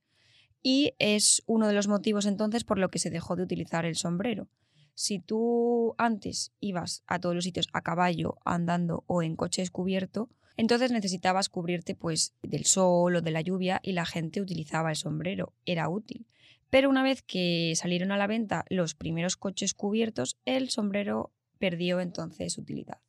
Y 0.63 0.93
es 0.99 1.43
uno 1.47 1.69
de 1.69 1.73
los 1.73 1.89
motivos 1.89 2.27
entonces 2.27 2.65
por 2.65 2.79
lo 2.79 2.91
que 2.91 2.99
se 2.99 3.09
dejó 3.09 3.35
de 3.35 3.45
utilizar 3.45 3.87
el 3.87 3.97
sombrero. 3.97 4.49
Si 4.93 5.21
tú 5.21 5.95
antes 5.97 6.53
ibas 6.61 7.03
a 7.07 7.19
todos 7.19 7.35
los 7.35 7.45
sitios 7.45 7.69
a 7.73 7.81
caballo, 7.81 8.37
andando 8.45 9.05
o 9.07 9.23
en 9.23 9.37
coche 9.37 9.63
descubierto, 9.63 10.29
entonces 10.59 10.93
necesitabas 10.93 11.49
cubrirte 11.49 11.95
pues 11.95 12.35
del 12.43 12.67
sol 12.67 13.17
o 13.17 13.23
de 13.23 13.31
la 13.31 13.41
lluvia 13.41 13.81
y 13.83 13.93
la 13.93 14.05
gente 14.05 14.43
utilizaba 14.43 14.91
el 14.91 14.97
sombrero, 14.97 15.55
era 15.65 15.89
útil. 15.89 16.27
Pero 16.69 16.91
una 16.91 17.03
vez 17.03 17.23
que 17.23 17.73
salieron 17.75 18.13
a 18.13 18.19
la 18.19 18.27
venta 18.27 18.67
los 18.69 18.95
primeros 18.95 19.39
coches 19.39 19.73
cubiertos, 19.73 20.37
el 20.45 20.69
sombrero 20.69 21.33
perdió 21.59 22.01
entonces 22.01 22.59
utilidad. 22.59 23.01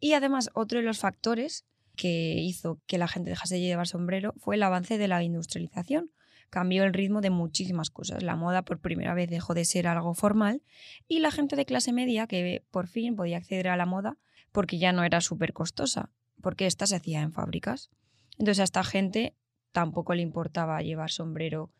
Y 0.00 0.12
además 0.12 0.50
otro 0.54 0.78
de 0.80 0.84
los 0.84 0.98
factores 0.98 1.64
que 1.96 2.34
hizo 2.34 2.80
que 2.86 2.98
la 2.98 3.08
gente 3.08 3.30
dejase 3.30 3.54
de 3.54 3.60
llevar 3.60 3.86
sombrero 3.86 4.34
fue 4.36 4.56
el 4.56 4.62
avance 4.62 4.98
de 4.98 5.08
la 5.08 5.22
industrialización. 5.22 6.10
Cambió 6.50 6.84
el 6.84 6.92
ritmo 6.92 7.20
de 7.20 7.30
muchísimas 7.30 7.90
cosas. 7.90 8.22
La 8.22 8.36
moda 8.36 8.62
por 8.62 8.80
primera 8.80 9.14
vez 9.14 9.30
dejó 9.30 9.54
de 9.54 9.64
ser 9.64 9.86
algo 9.86 10.14
formal 10.14 10.62
y 11.08 11.20
la 11.20 11.30
gente 11.30 11.56
de 11.56 11.64
clase 11.64 11.92
media 11.92 12.26
que 12.26 12.64
por 12.70 12.86
fin 12.86 13.16
podía 13.16 13.38
acceder 13.38 13.68
a 13.68 13.76
la 13.76 13.86
moda 13.86 14.18
porque 14.52 14.78
ya 14.78 14.92
no 14.92 15.04
era 15.04 15.20
súper 15.20 15.52
costosa, 15.52 16.10
porque 16.40 16.66
esta 16.66 16.86
se 16.86 16.96
hacía 16.96 17.22
en 17.22 17.32
fábricas. 17.32 17.90
Entonces 18.38 18.60
a 18.60 18.64
esta 18.64 18.84
gente 18.84 19.34
tampoco 19.72 20.14
le 20.14 20.22
importaba 20.22 20.80
llevar 20.82 21.10
sombrero 21.10 21.72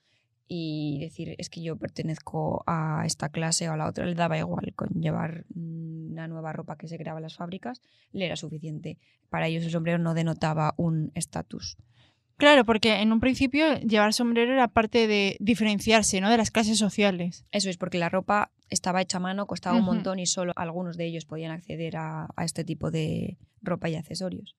y 0.47 0.99
decir 1.01 1.35
es 1.39 1.49
que 1.49 1.63
yo 1.63 1.77
pertenezco 1.77 2.63
a 2.67 3.03
esta 3.07 3.29
clase 3.29 3.69
o 3.69 3.73
a 3.73 3.77
la 3.77 3.89
otra, 3.89 4.07
le 4.07 4.15
daba 4.15 4.39
igual 4.39 4.73
con 4.75 4.89
llevar 5.01 5.45
una 5.55 6.29
nueva 6.29 6.53
ropa 6.53 6.77
que 6.77 6.89
se 6.89 6.99
creaba 6.99 7.19
en 7.19 7.25
las 7.25 7.37
fábricas, 7.37 7.81
le 8.13 8.27
era 8.27 8.37
suficiente. 8.37 8.99
Para 9.31 9.47
ellos 9.49 9.65
el 9.65 9.71
sombrero 9.71 9.99
no 9.99 10.15
denotaba 10.15 10.75
un 10.77 11.11
estatus. 11.15 11.77
Claro, 12.37 12.65
porque 12.65 13.01
en 13.01 13.13
un 13.13 13.21
principio 13.21 13.79
llevar 13.79 14.13
sombrero 14.13 14.53
era 14.53 14.69
parte 14.69 15.07
de 15.07 15.37
diferenciarse, 15.39 16.21
¿no? 16.21 16.29
De 16.29 16.37
las 16.37 16.51
clases 16.51 16.79
sociales. 16.79 17.47
Eso 17.53 17.71
es, 17.71 17.77
porque 17.77 17.99
la 17.99 18.09
ropa 18.09 18.51
estaba 18.71 19.01
hecha 19.01 19.19
a 19.19 19.21
mano, 19.21 19.47
costaba 19.47 19.79
un 19.79 19.85
montón 19.85 20.19
y 20.19 20.27
solo 20.27 20.53
algunos 20.57 20.97
de 20.97 21.07
ellos 21.07 21.27
podían 21.27 21.53
acceder 21.53 21.97
a, 21.97 22.29
a 22.35 22.45
este 22.45 22.65
tipo 22.65 22.91
de 22.91 23.39
ropa 23.63 23.89
y 23.89 23.95
accesorios. 23.95 24.57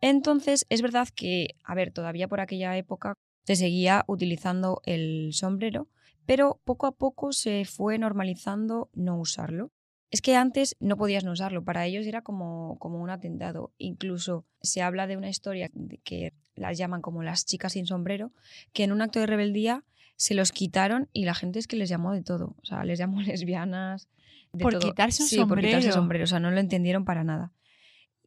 Entonces, 0.00 0.64
es 0.70 0.80
verdad 0.80 1.08
que, 1.14 1.56
a 1.64 1.74
ver, 1.74 1.92
todavía 1.92 2.28
por 2.28 2.40
aquella 2.40 2.76
época 2.78 3.14
se 3.48 3.56
seguía 3.56 4.04
utilizando 4.06 4.82
el 4.84 5.30
sombrero, 5.32 5.88
pero 6.26 6.60
poco 6.66 6.86
a 6.86 6.92
poco 6.92 7.32
se 7.32 7.64
fue 7.64 7.96
normalizando 7.96 8.90
no 8.92 9.18
usarlo. 9.18 9.72
Es 10.10 10.20
que 10.20 10.36
antes 10.36 10.76
no 10.80 10.98
podías 10.98 11.24
no 11.24 11.32
usarlo, 11.32 11.64
para 11.64 11.86
ellos 11.86 12.04
era 12.04 12.20
como, 12.20 12.76
como 12.78 13.00
un 13.00 13.08
atentado. 13.08 13.72
Incluso 13.78 14.44
se 14.60 14.82
habla 14.82 15.06
de 15.06 15.16
una 15.16 15.30
historia 15.30 15.70
que 16.04 16.34
las 16.56 16.76
llaman 16.76 17.00
como 17.00 17.22
las 17.22 17.46
chicas 17.46 17.72
sin 17.72 17.86
sombrero, 17.86 18.32
que 18.74 18.84
en 18.84 18.92
un 18.92 19.00
acto 19.00 19.18
de 19.18 19.26
rebeldía 19.26 19.82
se 20.16 20.34
los 20.34 20.52
quitaron 20.52 21.08
y 21.14 21.24
la 21.24 21.32
gente 21.32 21.58
es 21.58 21.66
que 21.66 21.76
les 21.76 21.88
llamó 21.88 22.12
de 22.12 22.22
todo. 22.22 22.54
O 22.60 22.66
sea, 22.66 22.84
les 22.84 22.98
llamó 22.98 23.22
lesbianas. 23.22 24.10
De 24.52 24.62
por 24.62 24.74
todo. 24.74 24.90
quitarse 24.90 25.22
un 25.22 25.28
sí, 25.30 25.36
sombrero. 25.36 25.62
por 25.62 25.68
quitarse 25.70 25.88
el 25.88 25.94
sombrero. 25.94 26.24
O 26.24 26.26
sea, 26.26 26.38
no 26.38 26.50
lo 26.50 26.60
entendieron 26.60 27.06
para 27.06 27.24
nada. 27.24 27.54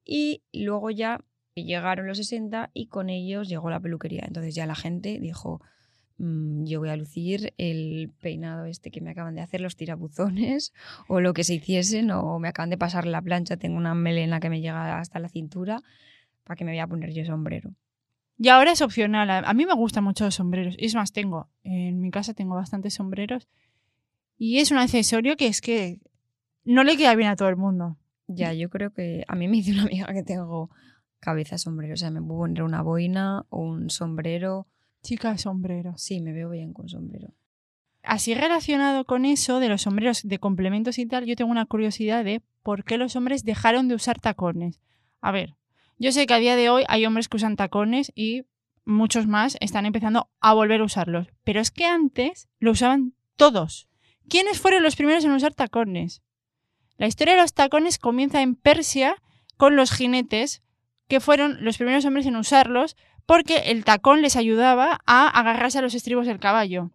Y 0.03 0.41
luego 0.51 0.89
ya 0.89 1.23
llegaron 1.55 2.07
los 2.07 2.17
60 2.17 2.71
y 2.73 2.87
con 2.87 3.09
ellos 3.09 3.49
llegó 3.49 3.69
la 3.69 3.79
peluquería. 3.79 4.23
Entonces 4.25 4.55
ya 4.55 4.65
la 4.65 4.75
gente 4.75 5.19
dijo, 5.19 5.61
mm, 6.17 6.65
yo 6.65 6.79
voy 6.79 6.89
a 6.89 6.95
lucir 6.95 7.53
el 7.57 8.11
peinado 8.21 8.65
este 8.65 8.91
que 8.91 9.01
me 9.01 9.11
acaban 9.11 9.35
de 9.35 9.41
hacer, 9.41 9.61
los 9.61 9.75
tirabuzones 9.75 10.73
o 11.07 11.19
lo 11.19 11.33
que 11.33 11.43
se 11.43 11.55
hiciesen, 11.55 12.11
o 12.11 12.39
me 12.39 12.47
acaban 12.47 12.69
de 12.69 12.77
pasar 12.77 13.05
la 13.05 13.21
plancha, 13.21 13.57
tengo 13.57 13.77
una 13.77 13.95
melena 13.95 14.39
que 14.39 14.49
me 14.49 14.61
llega 14.61 14.99
hasta 14.99 15.19
la 15.19 15.29
cintura, 15.29 15.81
para 16.43 16.55
que 16.55 16.65
me 16.65 16.71
voy 16.71 16.79
a 16.79 16.87
poner 16.87 17.13
yo 17.13 17.25
sombrero. 17.25 17.73
Y 18.37 18.49
ahora 18.49 18.71
es 18.71 18.81
opcional. 18.81 19.29
A 19.29 19.53
mí 19.53 19.67
me 19.67 19.75
gustan 19.75 20.03
mucho 20.03 20.25
los 20.25 20.33
sombreros. 20.33 20.75
Es 20.79 20.95
más, 20.95 21.11
tengo, 21.11 21.47
en 21.63 22.01
mi 22.01 22.09
casa 22.09 22.33
tengo 22.33 22.55
bastantes 22.55 22.95
sombreros. 22.95 23.47
Y 24.35 24.57
es 24.57 24.71
un 24.71 24.79
accesorio 24.79 25.37
que 25.37 25.45
es 25.45 25.61
que 25.61 25.99
no 26.63 26.83
le 26.83 26.97
queda 26.97 27.13
bien 27.13 27.29
a 27.29 27.35
todo 27.35 27.49
el 27.49 27.55
mundo. 27.55 27.97
Ya, 28.25 28.51
yo 28.53 28.71
creo 28.71 28.91
que 28.91 29.23
a 29.27 29.35
mí 29.35 29.47
me 29.47 29.57
dice 29.57 29.73
una 29.73 29.83
amiga 29.83 30.11
que 30.11 30.23
tengo 30.23 30.71
cabeza 31.21 31.57
sombrero, 31.57 31.93
o 31.93 31.97
sea, 31.97 32.11
me 32.11 32.21
puedo 32.21 32.41
poner 32.41 32.63
una 32.63 32.81
boina 32.81 33.45
o 33.49 33.59
un 33.59 33.89
sombrero. 33.89 34.67
Chica, 35.01 35.37
sombrero. 35.37 35.93
Sí, 35.97 36.19
me 36.19 36.33
veo 36.33 36.49
bien 36.49 36.73
con 36.73 36.89
sombrero. 36.89 37.29
Así 38.03 38.33
relacionado 38.33 39.05
con 39.05 39.25
eso 39.25 39.59
de 39.59 39.69
los 39.69 39.83
sombreros 39.83 40.21
de 40.23 40.39
complementos 40.39 40.97
y 40.97 41.05
tal, 41.05 41.25
yo 41.25 41.35
tengo 41.35 41.51
una 41.51 41.65
curiosidad 41.65 42.25
de 42.25 42.41
por 42.63 42.83
qué 42.83 42.97
los 42.97 43.15
hombres 43.15 43.45
dejaron 43.45 43.87
de 43.87 43.95
usar 43.95 44.19
tacones. 44.19 44.81
A 45.21 45.31
ver, 45.31 45.55
yo 45.97 46.11
sé 46.11 46.25
que 46.25 46.33
a 46.33 46.39
día 46.39 46.55
de 46.55 46.69
hoy 46.69 46.83
hay 46.87 47.05
hombres 47.05 47.29
que 47.29 47.37
usan 47.37 47.55
tacones 47.55 48.11
y 48.15 48.43
muchos 48.85 49.27
más 49.27 49.55
están 49.59 49.85
empezando 49.85 50.29
a 50.39 50.53
volver 50.53 50.81
a 50.81 50.85
usarlos, 50.85 51.27
pero 51.43 51.59
es 51.59 51.69
que 51.69 51.85
antes 51.85 52.49
lo 52.59 52.71
usaban 52.71 53.13
todos. 53.35 53.87
¿Quiénes 54.27 54.59
fueron 54.59 54.81
los 54.81 54.95
primeros 54.95 55.23
en 55.23 55.31
usar 55.31 55.53
tacones? 55.53 56.23
La 56.97 57.07
historia 57.07 57.35
de 57.35 57.41
los 57.41 57.53
tacones 57.53 57.99
comienza 57.99 58.41
en 58.41 58.55
Persia 58.55 59.15
con 59.57 59.75
los 59.75 59.91
jinetes, 59.91 60.63
que 61.11 61.19
fueron 61.19 61.57
los 61.59 61.75
primeros 61.75 62.05
hombres 62.05 62.25
en 62.25 62.37
usarlos 62.37 62.95
porque 63.25 63.63
el 63.65 63.83
tacón 63.83 64.21
les 64.21 64.37
ayudaba 64.37 65.01
a 65.05 65.27
agarrarse 65.27 65.79
a 65.79 65.81
los 65.81 65.93
estribos 65.93 66.25
del 66.25 66.39
caballo. 66.39 66.91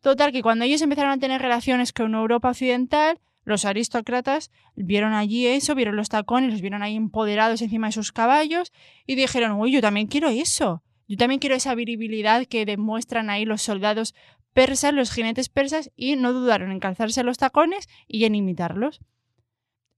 Total, 0.00 0.32
que 0.32 0.40
cuando 0.40 0.64
ellos 0.64 0.80
empezaron 0.80 1.10
a 1.10 1.18
tener 1.18 1.42
relaciones 1.42 1.92
con 1.92 2.14
Europa 2.14 2.48
occidental, 2.48 3.20
los 3.44 3.66
aristócratas 3.66 4.50
vieron 4.74 5.12
allí 5.12 5.46
eso, 5.46 5.74
vieron 5.74 5.96
los 5.96 6.08
tacones, 6.08 6.50
los 6.50 6.62
vieron 6.62 6.82
ahí 6.82 6.96
empoderados 6.96 7.60
encima 7.60 7.88
de 7.88 7.92
sus 7.92 8.10
caballos 8.10 8.72
y 9.06 9.16
dijeron, 9.16 9.60
uy, 9.60 9.70
yo 9.70 9.82
también 9.82 10.06
quiero 10.06 10.30
eso. 10.30 10.82
Yo 11.06 11.18
también 11.18 11.38
quiero 11.38 11.56
esa 11.56 11.74
viribilidad 11.74 12.46
que 12.46 12.64
demuestran 12.64 13.28
ahí 13.28 13.44
los 13.44 13.60
soldados 13.60 14.14
persas, 14.54 14.94
los 14.94 15.12
jinetes 15.12 15.50
persas, 15.50 15.90
y 15.94 16.16
no 16.16 16.32
dudaron 16.32 16.72
en 16.72 16.80
calzarse 16.80 17.22
los 17.22 17.36
tacones 17.36 17.86
y 18.08 18.24
en 18.24 18.34
imitarlos. 18.34 19.00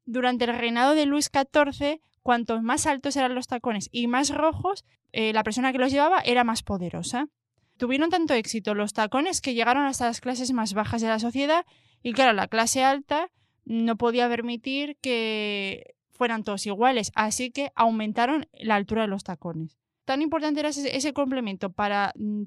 Durante 0.07 0.47
el 0.47 0.59
reinado 0.59 0.97
de 0.97 1.07
Luis 1.07 1.31
XIV, 1.33 2.01
cuantos 2.23 2.63
más 2.63 2.87
altos 2.87 3.17
eran 3.17 3.35
los 3.35 3.47
tacones 3.47 3.89
y 3.93 4.07
más 4.07 4.35
rojos, 4.35 4.85
eh, 5.13 5.33
la 5.33 5.45
persona 5.45 5.73
que 5.73 5.79
los 5.79 5.93
llevaba 5.93 6.21
era 6.21 6.45
más 6.45 6.63
poderosa. 6.63 7.29
Tuvieron 7.77 8.11
tanto 8.11 8.35
éxito 8.35 8.75
los 8.75 8.93
tacones 8.93 9.41
que 9.41 9.55
llegaron 9.55 9.85
hasta 9.85 10.07
las 10.07 10.21
clases 10.21 10.53
más 10.53 10.75
bajas 10.75 11.01
de 11.01 11.09
la 11.09 11.19
sociedad 11.19 11.65
y 12.03 12.13
claro, 12.13 12.33
la 12.33 12.49
clase 12.49 12.85
alta 12.85 13.31
no 13.65 13.97
podía 13.97 14.29
permitir 14.29 14.97
que 15.01 15.95
fueran 16.11 16.43
todos 16.43 16.67
iguales, 16.67 17.13
así 17.15 17.51
que 17.51 17.71
aumentaron 17.75 18.49
la 18.53 18.75
altura 18.75 19.03
de 19.03 19.09
los 19.09 19.23
tacones. 19.25 19.79
Tan 20.05 20.23
importante 20.23 20.61
era 20.61 20.71
ese, 20.71 20.97
ese 20.97 21.13
complemento 21.13 21.71
para 21.71 22.13
mm, 22.17 22.45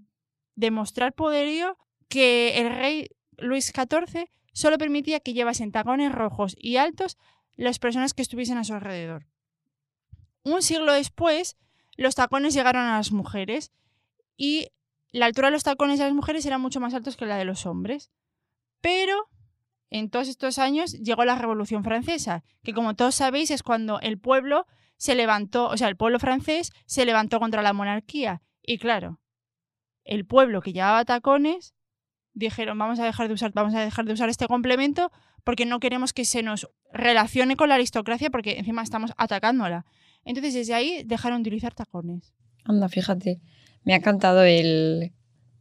demostrar 0.55 1.13
poderío 1.13 1.77
que 2.09 2.59
el 2.59 2.69
rey 2.69 3.07
Luis 3.37 3.71
XIV 3.73 4.27
solo 4.53 4.77
permitía 4.77 5.19
que 5.21 5.33
llevasen 5.33 5.71
tacones 5.71 6.11
rojos 6.11 6.55
y 6.57 6.77
altos 6.77 7.17
las 7.55 7.79
personas 7.79 8.13
que 8.13 8.21
estuviesen 8.21 8.57
a 8.57 8.63
su 8.63 8.73
alrededor. 8.73 9.27
Un 10.43 10.61
siglo 10.61 10.93
después, 10.93 11.57
los 11.97 12.15
tacones 12.15 12.53
llegaron 12.53 12.83
a 12.83 12.97
las 12.97 13.11
mujeres 13.11 13.71
y 14.37 14.67
la 15.11 15.25
altura 15.25 15.47
de 15.47 15.53
los 15.53 15.63
tacones 15.63 15.99
de 15.99 16.05
las 16.05 16.13
mujeres 16.13 16.45
era 16.45 16.57
mucho 16.57 16.79
más 16.79 16.93
altos 16.93 17.17
que 17.17 17.25
la 17.25 17.37
de 17.37 17.45
los 17.45 17.65
hombres. 17.65 18.11
Pero 18.79 19.29
en 19.89 20.09
todos 20.09 20.29
estos 20.29 20.57
años 20.57 20.93
llegó 20.93 21.25
la 21.25 21.37
Revolución 21.37 21.83
Francesa, 21.83 22.43
que 22.63 22.73
como 22.73 22.95
todos 22.95 23.15
sabéis 23.15 23.51
es 23.51 23.61
cuando 23.61 23.99
el 23.99 24.17
pueblo 24.17 24.65
se 24.97 25.15
levantó, 25.15 25.67
o 25.67 25.77
sea, 25.77 25.89
el 25.89 25.97
pueblo 25.97 26.19
francés 26.19 26.71
se 26.85 27.05
levantó 27.05 27.39
contra 27.39 27.61
la 27.61 27.73
monarquía. 27.73 28.41
Y 28.61 28.77
claro, 28.77 29.19
el 30.03 30.25
pueblo 30.25 30.61
que 30.61 30.73
llevaba 30.73 31.03
tacones 31.05 31.73
dijeron, 32.33 32.77
vamos 32.77 32.99
a 32.99 33.05
dejar 33.05 33.27
de 33.27 33.33
usar, 33.33 33.51
vamos 33.53 33.73
a 33.75 33.81
dejar 33.81 34.05
de 34.05 34.13
usar 34.13 34.29
este 34.29 34.47
complemento 34.47 35.11
porque 35.43 35.65
no 35.65 35.79
queremos 35.79 36.13
que 36.13 36.23
se 36.23 36.43
nos 36.43 36.69
relacione 36.93 37.55
con 37.55 37.69
la 37.69 37.75
aristocracia 37.75 38.29
porque 38.29 38.59
encima 38.59 38.83
estamos 38.83 39.11
atacándola. 39.17 39.85
Entonces 40.25 40.53
desde 40.53 40.73
ahí 40.73 41.03
dejaron 41.05 41.43
de 41.43 41.49
utilizar 41.49 41.73
tacones. 41.73 42.33
Anda, 42.63 42.89
fíjate, 42.89 43.39
me 43.83 43.93
ha 43.93 43.97
encantado 43.97 44.43
el 44.43 45.11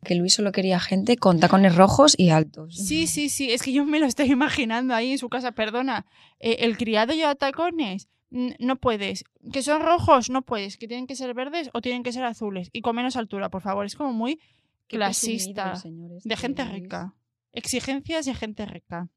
que 0.04 0.14
Luis 0.14 0.34
solo 0.34 0.52
quería 0.52 0.80
gente 0.80 1.16
con 1.16 1.40
tacones 1.40 1.74
rojos 1.76 2.14
y 2.18 2.30
altos. 2.30 2.74
Sí, 2.76 3.06
sí, 3.06 3.28
sí, 3.28 3.50
es 3.52 3.62
que 3.62 3.72
yo 3.72 3.84
me 3.84 3.98
lo 4.00 4.06
estoy 4.06 4.30
imaginando 4.32 4.94
ahí 4.94 5.12
en 5.12 5.18
su 5.18 5.28
casa, 5.28 5.52
perdona. 5.52 6.06
Eh, 6.38 6.58
el 6.60 6.76
criado 6.78 7.12
lleva 7.12 7.34
tacones, 7.34 8.08
no 8.30 8.76
puedes. 8.76 9.24
Que 9.52 9.62
son 9.62 9.82
rojos, 9.82 10.30
no 10.30 10.42
puedes. 10.42 10.76
Que 10.78 10.88
tienen 10.88 11.06
que 11.06 11.16
ser 11.16 11.34
verdes 11.34 11.68
o 11.74 11.80
tienen 11.82 12.02
que 12.02 12.12
ser 12.12 12.24
azules. 12.24 12.70
Y 12.72 12.80
con 12.80 12.96
menos 12.96 13.16
altura, 13.16 13.50
por 13.50 13.60
favor. 13.62 13.84
Es 13.84 13.94
como 13.96 14.12
muy 14.12 14.36
Qué 14.86 14.96
clasista. 14.96 15.72
este 15.74 15.90
De 16.24 16.36
gente 16.36 16.64
Luis. 16.64 16.74
rica. 16.74 17.14
Exigencias 17.52 18.24
de 18.26 18.34
gente 18.34 18.64
rica. 18.66 19.08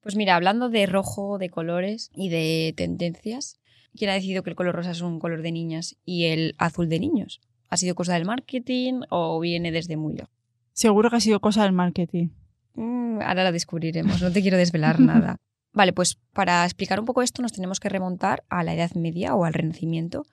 Pues 0.00 0.16
mira, 0.16 0.36
hablando 0.36 0.70
de 0.70 0.86
rojo, 0.86 1.36
de 1.36 1.50
colores 1.50 2.10
y 2.14 2.30
de 2.30 2.72
tendencias, 2.76 3.59
¿quién 3.96 4.10
ha 4.10 4.14
decidido 4.14 4.42
que 4.42 4.50
el 4.50 4.56
color 4.56 4.74
rosa 4.74 4.90
es 4.90 5.00
un 5.00 5.18
color 5.18 5.42
de 5.42 5.52
niñas 5.52 5.96
y 6.04 6.26
el 6.26 6.54
azul 6.58 6.88
de 6.88 7.00
niños? 7.00 7.40
¿Ha 7.68 7.76
sido 7.76 7.94
cosa 7.94 8.14
del 8.14 8.24
marketing 8.24 9.02
o 9.10 9.38
viene 9.40 9.70
desde 9.70 9.96
muy 9.96 10.14
lejos? 10.14 10.34
Seguro 10.72 11.10
que 11.10 11.16
ha 11.16 11.20
sido 11.20 11.40
cosa 11.40 11.62
del 11.64 11.72
marketing. 11.72 12.28
Mm, 12.74 13.20
ahora 13.22 13.44
lo 13.44 13.52
descubriremos, 13.52 14.22
no 14.22 14.32
te 14.32 14.42
quiero 14.42 14.56
desvelar 14.56 15.00
nada. 15.00 15.36
Vale, 15.72 15.92
pues 15.92 16.18
para 16.32 16.64
explicar 16.64 16.98
un 16.98 17.06
poco 17.06 17.22
esto 17.22 17.42
nos 17.42 17.52
tenemos 17.52 17.78
que 17.78 17.88
remontar 17.88 18.42
a 18.48 18.64
la 18.64 18.74
Edad 18.74 18.92
Media 18.94 19.34
o 19.36 19.44
al 19.44 19.54
Renacimiento 19.54 20.24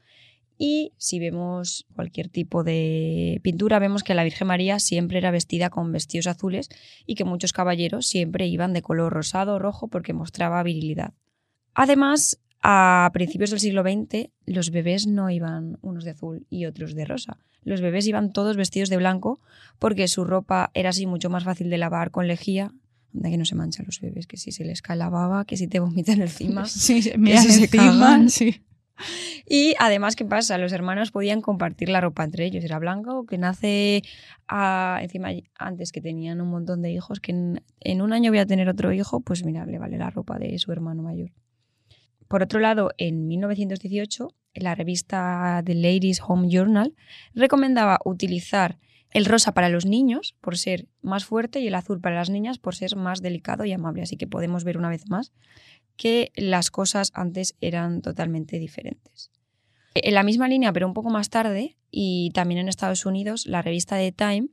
Y 0.57 0.93
si 0.97 1.19
vemos 1.19 1.85
cualquier 1.93 2.29
tipo 2.29 2.63
de 2.63 3.39
pintura, 3.43 3.77
vemos 3.77 4.03
que 4.03 4.15
la 4.15 4.23
Virgen 4.23 4.47
María 4.47 4.79
siempre 4.79 5.19
era 5.19 5.29
vestida 5.29 5.69
con 5.69 5.91
vestidos 5.91 6.25
azules 6.25 6.69
y 7.05 7.13
que 7.13 7.23
muchos 7.23 7.53
caballeros 7.53 8.07
siempre 8.07 8.47
iban 8.47 8.73
de 8.73 8.81
color 8.81 9.13
rosado 9.13 9.55
o 9.55 9.59
rojo 9.59 9.87
porque 9.87 10.13
mostraba 10.13 10.63
virilidad. 10.63 11.13
Además, 11.75 12.39
a 12.61 13.09
principios 13.13 13.51
del 13.51 13.59
siglo 13.59 13.83
XX, 13.83 14.29
los 14.45 14.71
bebés 14.71 15.07
no 15.07 15.29
iban 15.29 15.77
unos 15.81 16.03
de 16.03 16.11
azul 16.11 16.45
y 16.49 16.65
otros 16.65 16.95
de 16.95 17.05
rosa. 17.05 17.37
Los 17.63 17.81
bebés 17.81 18.07
iban 18.07 18.31
todos 18.31 18.55
vestidos 18.57 18.89
de 18.89 18.97
blanco 18.97 19.39
porque 19.79 20.07
su 20.07 20.23
ropa 20.25 20.71
era 20.73 20.89
así 20.89 21.05
mucho 21.05 21.29
más 21.29 21.43
fácil 21.43 21.69
de 21.69 21.77
lavar 21.77 22.11
con 22.11 22.27
lejía. 22.27 22.71
De 23.13 23.29
que 23.31 23.37
no 23.37 23.45
se 23.45 23.55
manchan 23.55 23.85
los 23.85 23.99
bebés, 24.01 24.27
que 24.27 24.37
si 24.37 24.51
se 24.51 24.63
les 24.65 24.81
cae 24.81 24.95
la 24.97 25.09
baba, 25.09 25.45
que 25.45 25.57
si 25.57 25.67
te 25.67 25.79
vomitan 25.79 26.21
encima. 26.21 26.65
Sí, 26.67 27.01
que 27.01 27.37
si 27.37 27.51
se 27.51 27.63
encima, 27.63 27.83
cagan. 27.99 28.29
sí. 28.29 28.61
Y 29.47 29.75
además, 29.79 30.15
¿qué 30.15 30.25
pasa? 30.25 30.57
Los 30.57 30.71
hermanos 30.73 31.11
podían 31.11 31.41
compartir 31.41 31.89
la 31.89 32.01
ropa 32.01 32.23
entre 32.23 32.45
ellos. 32.45 32.63
Era 32.63 32.79
blanco, 32.79 33.25
que 33.25 33.37
nace 33.37 34.01
a- 34.47 34.99
encima 35.01 35.29
antes 35.57 35.91
que 35.91 36.01
tenían 36.01 36.41
un 36.41 36.49
montón 36.49 36.81
de 36.81 36.91
hijos, 36.91 37.19
que 37.19 37.31
en, 37.31 37.61
en 37.79 38.01
un 38.01 38.11
año 38.13 38.31
voy 38.31 38.39
a 38.39 38.45
tener 38.45 38.67
otro 38.69 38.91
hijo, 38.91 39.21
pues 39.21 39.43
mira, 39.45 39.65
le 39.65 39.77
vale 39.79 39.97
la 39.97 40.09
ropa 40.09 40.37
de 40.39 40.57
su 40.59 40.71
hermano 40.71 41.01
mayor. 41.03 41.31
Por 42.27 42.43
otro 42.43 42.59
lado, 42.59 42.91
en 42.97 43.27
1918, 43.27 44.33
la 44.55 44.75
revista 44.75 45.61
The 45.65 45.75
Ladies 45.75 46.21
Home 46.25 46.49
Journal 46.49 46.95
recomendaba 47.33 47.99
utilizar 48.05 48.79
el 49.11 49.25
rosa 49.25 49.53
para 49.53 49.69
los 49.69 49.85
niños 49.85 50.35
por 50.41 50.57
ser 50.57 50.87
más 51.01 51.25
fuerte 51.25 51.59
y 51.59 51.67
el 51.67 51.75
azul 51.75 52.01
para 52.01 52.15
las 52.15 52.29
niñas 52.29 52.59
por 52.59 52.75
ser 52.75 52.95
más 52.95 53.21
delicado 53.21 53.65
y 53.65 53.71
amable. 53.71 54.01
Así 54.01 54.17
que 54.17 54.27
podemos 54.27 54.63
ver 54.63 54.77
una 54.77 54.89
vez 54.89 55.09
más 55.09 55.31
que 55.95 56.31
las 56.35 56.69
cosas 56.69 57.11
antes 57.13 57.55
eran 57.61 58.01
totalmente 58.01 58.59
diferentes. 58.59 59.31
En 59.95 60.13
la 60.13 60.23
misma 60.23 60.47
línea, 60.47 60.71
pero 60.73 60.87
un 60.87 60.93
poco 60.93 61.09
más 61.09 61.29
tarde, 61.29 61.77
y 61.89 62.31
también 62.35 62.59
en 62.59 62.69
Estados 62.69 63.05
Unidos, 63.05 63.47
la 63.47 63.63
revista 63.63 63.97
The 63.97 64.11
Time 64.11 64.49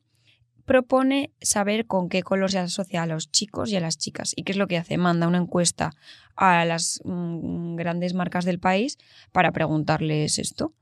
propone 0.64 1.30
saber 1.40 1.86
con 1.86 2.08
qué 2.08 2.22
color 2.22 2.50
se 2.50 2.58
asocia 2.58 3.02
a 3.02 3.06
los 3.06 3.30
chicos 3.30 3.70
y 3.70 3.76
a 3.76 3.80
las 3.80 3.98
chicas. 3.98 4.32
¿Y 4.36 4.44
qué 4.44 4.52
es 4.52 4.58
lo 4.58 4.66
que 4.66 4.78
hace? 4.78 4.96
Manda 4.96 5.28
una 5.28 5.38
encuesta 5.38 5.92
a 6.36 6.64
las 6.64 7.00
mm, 7.04 7.76
grandes 7.76 8.14
marcas 8.14 8.44
del 8.44 8.58
país 8.58 8.98
para 9.32 9.52
preguntarles 9.52 10.38
esto. 10.38 10.72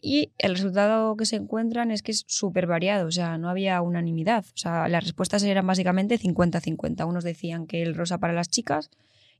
Y 0.00 0.32
el 0.36 0.54
resultado 0.54 1.16
que 1.16 1.24
se 1.24 1.36
encuentran 1.36 1.90
es 1.90 2.02
que 2.02 2.12
es 2.12 2.24
súper 2.26 2.66
variado, 2.66 3.06
o 3.06 3.10
sea, 3.10 3.38
no 3.38 3.48
había 3.48 3.80
unanimidad. 3.80 4.44
O 4.54 4.56
sea, 4.56 4.86
las 4.88 5.02
respuestas 5.02 5.42
eran 5.44 5.66
básicamente 5.66 6.18
50-50. 6.18 7.08
Unos 7.08 7.24
decían 7.24 7.66
que 7.66 7.82
el 7.82 7.94
rosa 7.94 8.18
para 8.18 8.34
las 8.34 8.50
chicas 8.50 8.90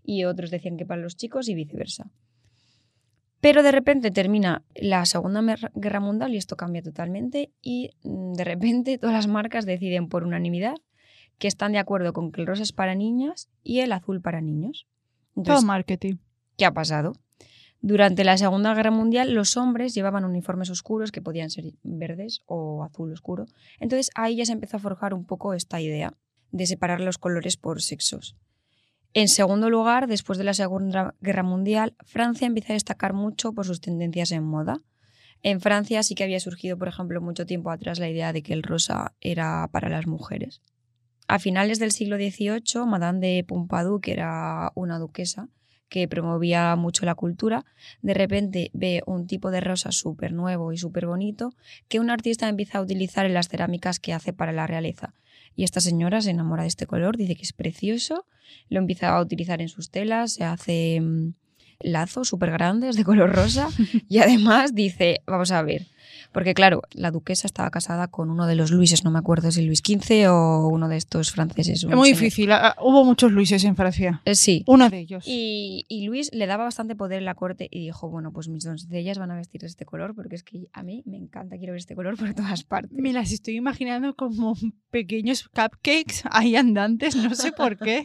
y 0.02 0.24
otros 0.24 0.50
decían 0.50 0.78
que 0.78 0.86
para 0.86 1.02
los 1.02 1.16
chicos 1.16 1.48
y 1.48 1.54
viceversa. 1.54 2.10
Pero 3.44 3.62
de 3.62 3.72
repente 3.72 4.10
termina 4.10 4.64
la 4.74 5.04
Segunda 5.04 5.42
Guerra 5.74 6.00
Mundial 6.00 6.32
y 6.32 6.38
esto 6.38 6.56
cambia 6.56 6.80
totalmente 6.80 7.52
y 7.60 7.90
mm, 8.02 8.32
de 8.32 8.42
repente 8.44 8.96
todas 8.98 9.14
las 9.14 9.26
marcas 9.26 9.66
deciden 9.66 10.08
por 10.08 10.24
unanimidad 10.24 10.76
que 11.36 11.46
están 11.46 11.72
de 11.72 11.78
acuerdo 11.78 12.14
con 12.14 12.32
que 12.32 12.40
el 12.40 12.46
rosa 12.46 12.62
es 12.62 12.72
para 12.72 12.94
niñas 12.94 13.50
y 13.62 13.80
el 13.80 13.92
azul 13.92 14.22
para 14.22 14.40
niños. 14.40 14.86
Todo 15.34 15.60
marketing. 15.60 16.14
¿qué 16.56 16.64
ha 16.64 16.72
pasado? 16.72 17.12
Durante 17.82 18.24
la 18.24 18.38
Segunda 18.38 18.72
Guerra 18.72 18.90
Mundial 18.90 19.34
los 19.34 19.58
hombres 19.58 19.94
llevaban 19.94 20.24
uniformes 20.24 20.70
oscuros 20.70 21.12
que 21.12 21.20
podían 21.20 21.50
ser 21.50 21.74
verdes 21.82 22.40
o 22.46 22.82
azul 22.82 23.12
oscuro. 23.12 23.44
Entonces 23.78 24.10
ahí 24.14 24.36
ya 24.36 24.46
se 24.46 24.52
empezó 24.52 24.78
a 24.78 24.80
forjar 24.80 25.12
un 25.12 25.26
poco 25.26 25.52
esta 25.52 25.82
idea 25.82 26.14
de 26.50 26.64
separar 26.64 27.02
los 27.02 27.18
colores 27.18 27.58
por 27.58 27.82
sexos. 27.82 28.38
En 29.16 29.28
segundo 29.28 29.70
lugar, 29.70 30.08
después 30.08 30.38
de 30.38 30.44
la 30.44 30.54
Segunda 30.54 31.14
Guerra 31.20 31.44
Mundial, 31.44 31.94
Francia 32.04 32.48
empieza 32.48 32.72
a 32.72 32.74
destacar 32.74 33.12
mucho 33.12 33.52
por 33.52 33.64
sus 33.64 33.80
tendencias 33.80 34.32
en 34.32 34.42
moda. 34.42 34.80
En 35.40 35.60
Francia 35.60 36.02
sí 36.02 36.16
que 36.16 36.24
había 36.24 36.40
surgido, 36.40 36.76
por 36.76 36.88
ejemplo, 36.88 37.20
mucho 37.20 37.46
tiempo 37.46 37.70
atrás 37.70 38.00
la 38.00 38.08
idea 38.08 38.32
de 38.32 38.42
que 38.42 38.52
el 38.52 38.64
rosa 38.64 39.14
era 39.20 39.68
para 39.70 39.88
las 39.88 40.08
mujeres. 40.08 40.62
A 41.28 41.38
finales 41.38 41.78
del 41.78 41.92
siglo 41.92 42.16
XVIII, 42.16 42.86
Madame 42.86 43.20
de 43.20 43.44
Pompadour, 43.44 44.00
que 44.00 44.12
era 44.12 44.72
una 44.74 44.98
duquesa 44.98 45.48
que 45.88 46.08
promovía 46.08 46.74
mucho 46.74 47.06
la 47.06 47.14
cultura, 47.14 47.64
de 48.02 48.14
repente 48.14 48.72
ve 48.74 49.04
un 49.06 49.28
tipo 49.28 49.52
de 49.52 49.60
rosa 49.60 49.92
súper 49.92 50.32
nuevo 50.32 50.72
y 50.72 50.76
súper 50.76 51.06
bonito 51.06 51.50
que 51.86 52.00
un 52.00 52.10
artista 52.10 52.48
empieza 52.48 52.78
a 52.78 52.82
utilizar 52.82 53.26
en 53.26 53.34
las 53.34 53.48
cerámicas 53.48 54.00
que 54.00 54.12
hace 54.12 54.32
para 54.32 54.50
la 54.50 54.66
realeza. 54.66 55.14
Y 55.56 55.64
esta 55.64 55.80
señora 55.80 56.20
se 56.20 56.30
enamora 56.30 56.62
de 56.62 56.68
este 56.68 56.86
color, 56.86 57.16
dice 57.16 57.36
que 57.36 57.42
es 57.42 57.52
precioso, 57.52 58.26
lo 58.68 58.78
empieza 58.78 59.16
a 59.16 59.20
utilizar 59.20 59.60
en 59.60 59.68
sus 59.68 59.90
telas, 59.90 60.32
se 60.32 60.44
hace 60.44 61.00
mm, 61.00 61.34
lazos 61.84 62.28
súper 62.28 62.50
grandes 62.50 62.96
de 62.96 63.04
color 63.04 63.30
rosa 63.34 63.68
y 64.08 64.18
además 64.18 64.74
dice, 64.74 65.20
vamos 65.26 65.52
a 65.52 65.62
ver, 65.62 65.86
porque 66.32 66.52
claro, 66.54 66.82
la 66.92 67.12
duquesa 67.12 67.46
estaba 67.46 67.70
casada 67.70 68.08
con 68.08 68.28
uno 68.28 68.46
de 68.48 68.56
los 68.56 68.72
Luises, 68.72 69.04
no 69.04 69.12
me 69.12 69.20
acuerdo 69.20 69.52
si 69.52 69.64
Luis 69.64 69.82
XV 69.86 70.28
o 70.30 70.66
uno 70.68 70.88
de 70.88 70.96
estos 70.96 71.30
franceses. 71.30 71.84
Es 71.84 71.84
muy 71.84 72.08
señor. 72.08 72.20
difícil. 72.20 72.50
ah, 72.52 72.74
Hubo 72.80 73.04
muchos 73.04 73.30
Luises 73.30 73.62
en 73.62 73.76
Francia. 73.76 74.20
Eh, 74.24 74.34
sí. 74.34 74.64
Uno 74.66 74.90
de 74.90 74.98
ellos. 74.98 75.24
Y, 75.28 75.84
y 75.88 76.06
Luis 76.06 76.30
le 76.32 76.46
daba 76.46 76.64
bastante 76.64 76.96
poder 76.96 77.18
en 77.18 77.24
la 77.24 77.34
corte 77.36 77.68
y 77.70 77.80
dijo, 77.84 78.08
bueno, 78.10 78.32
pues 78.32 78.48
mis 78.48 78.64
doncellas 78.64 79.18
van 79.18 79.30
a 79.30 79.36
vestir 79.36 79.60
de 79.60 79.68
este 79.68 79.84
color 79.84 80.14
porque 80.16 80.34
es 80.34 80.42
que 80.42 80.66
a 80.72 80.82
mí 80.82 81.04
me 81.06 81.18
encanta, 81.18 81.56
quiero 81.56 81.72
ver 81.72 81.78
este 81.78 81.94
color 81.94 82.16
por 82.16 82.34
todas 82.34 82.64
partes. 82.64 82.98
Me 82.98 83.12
las 83.12 83.30
estoy 83.30 83.54
imaginando 83.54 84.16
como 84.16 84.56
pequeños 84.90 85.44
cupcakes 85.48 86.22
ahí 86.32 86.56
andantes, 86.56 87.14
no 87.14 87.32
sé 87.36 87.52
por 87.52 87.76
qué. 87.78 88.02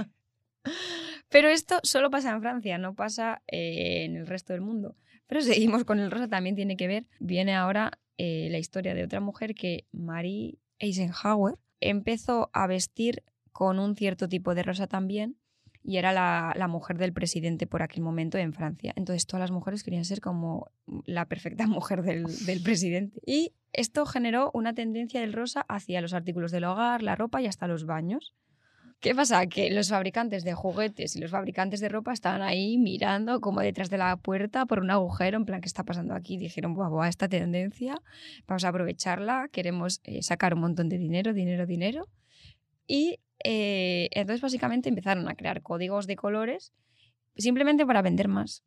Pero 1.30 1.50
esto 1.50 1.80
solo 1.84 2.10
pasa 2.10 2.32
en 2.32 2.42
Francia, 2.42 2.78
no 2.78 2.96
pasa 2.96 3.42
eh, 3.48 4.06
en 4.06 4.16
el 4.16 4.28
resto 4.28 4.54
del 4.54 4.62
mundo. 4.62 4.96
Pero 5.28 5.42
seguimos 5.42 5.84
con 5.86 6.00
el 6.00 6.12
rosa, 6.12 6.28
también 6.28 6.56
tiene 6.56 6.76
que 6.76 6.88
ver. 6.88 7.06
Viene 7.20 7.56
ahora 7.56 8.00
eh, 8.18 8.48
la 8.52 8.58
historia 8.58 8.94
de 8.94 9.04
otra 9.04 9.20
mujer 9.20 9.56
que, 9.56 9.86
Marie 9.92 10.60
Eisenhower, 10.80 11.56
empezó 11.80 12.50
a 12.54 12.68
vestir 12.68 13.24
con 13.52 13.80
un 13.80 13.96
cierto 13.96 14.28
tipo 14.28 14.56
de 14.56 14.64
rosa 14.64 14.88
también 14.88 15.38
y 15.84 15.98
era 15.98 16.12
la, 16.12 16.68
mujer 16.68 16.98
del 16.98 17.14
presidente 17.14 17.66
por 17.66 17.82
aquel 17.82 18.04
momento 18.04 18.38
en 18.38 18.54
Francia. 18.54 18.94
Entonces 18.96 19.26
todas 19.26 19.42
las 19.42 19.52
mujeres 19.52 19.84
querían 19.84 20.06
ser 20.06 20.20
como 20.20 20.70
la 21.06 21.26
perfecta 21.26 21.68
mujer 21.68 22.04
del, 22.04 22.26
del 22.46 22.62
presidente. 22.62 23.20
Y 23.26 23.54
esto 23.72 24.06
generó 24.06 24.52
una 24.54 24.74
tendencia 24.74 25.22
del 25.22 25.34
rosa 25.34 25.66
hacia 25.70 26.02
los 26.02 26.14
artículos 26.14 26.52
del 26.52 26.66
hogar, 26.66 27.02
la 27.02 27.16
ropa 27.16 27.42
y 27.42 27.48
hasta 27.48 27.68
los 27.68 27.86
baños. 27.86 28.36
¿Qué 29.00 29.16
pasa? 29.16 29.48
Que 29.48 29.72
los 29.72 29.90
fabricantes 29.90 30.44
de 30.44 30.54
juguetes 30.54 31.16
y 31.16 31.20
los 31.20 31.32
fabricantes 31.32 31.80
de 31.80 31.88
ropa 31.88 32.12
estaban 32.12 32.42
ahí 32.42 32.78
mirando 32.78 33.40
como 33.40 33.62
detrás 33.62 33.90
de 33.90 33.98
la 33.98 34.18
puerta 34.18 34.66
por 34.66 34.80
un 34.80 34.92
agujero, 34.92 35.38
en 35.38 35.46
plan, 35.46 35.62
¿qué 35.62 35.68
está 35.68 35.86
pasando 35.86 36.14
aquí? 36.14 36.38
Dijeron, 36.38 36.74
buah, 36.74 36.90
buah, 36.90 37.08
esta 37.08 37.30
tendencia, 37.30 38.02
vamos 38.46 38.66
a 38.66 38.68
aprovecharla, 38.68 39.48
queremos 39.54 40.02
eh, 40.04 40.22
sacar 40.22 40.54
un 40.54 40.60
montón 40.60 40.90
de 40.90 40.98
dinero, 40.98 41.34
dinero, 41.34 41.66
dinero. 41.66 42.10
Y 42.88 43.20
eh, 43.46 44.10
entonces 44.12 44.42
básicamente 44.42 44.90
empezaron 44.90 45.30
a 45.30 45.36
crear 45.36 45.62
códigos 45.62 46.06
de 46.06 46.18
colores 46.18 46.74
simplemente 47.38 47.86
para 47.86 48.02
vender 48.02 48.28
más. 48.28 48.64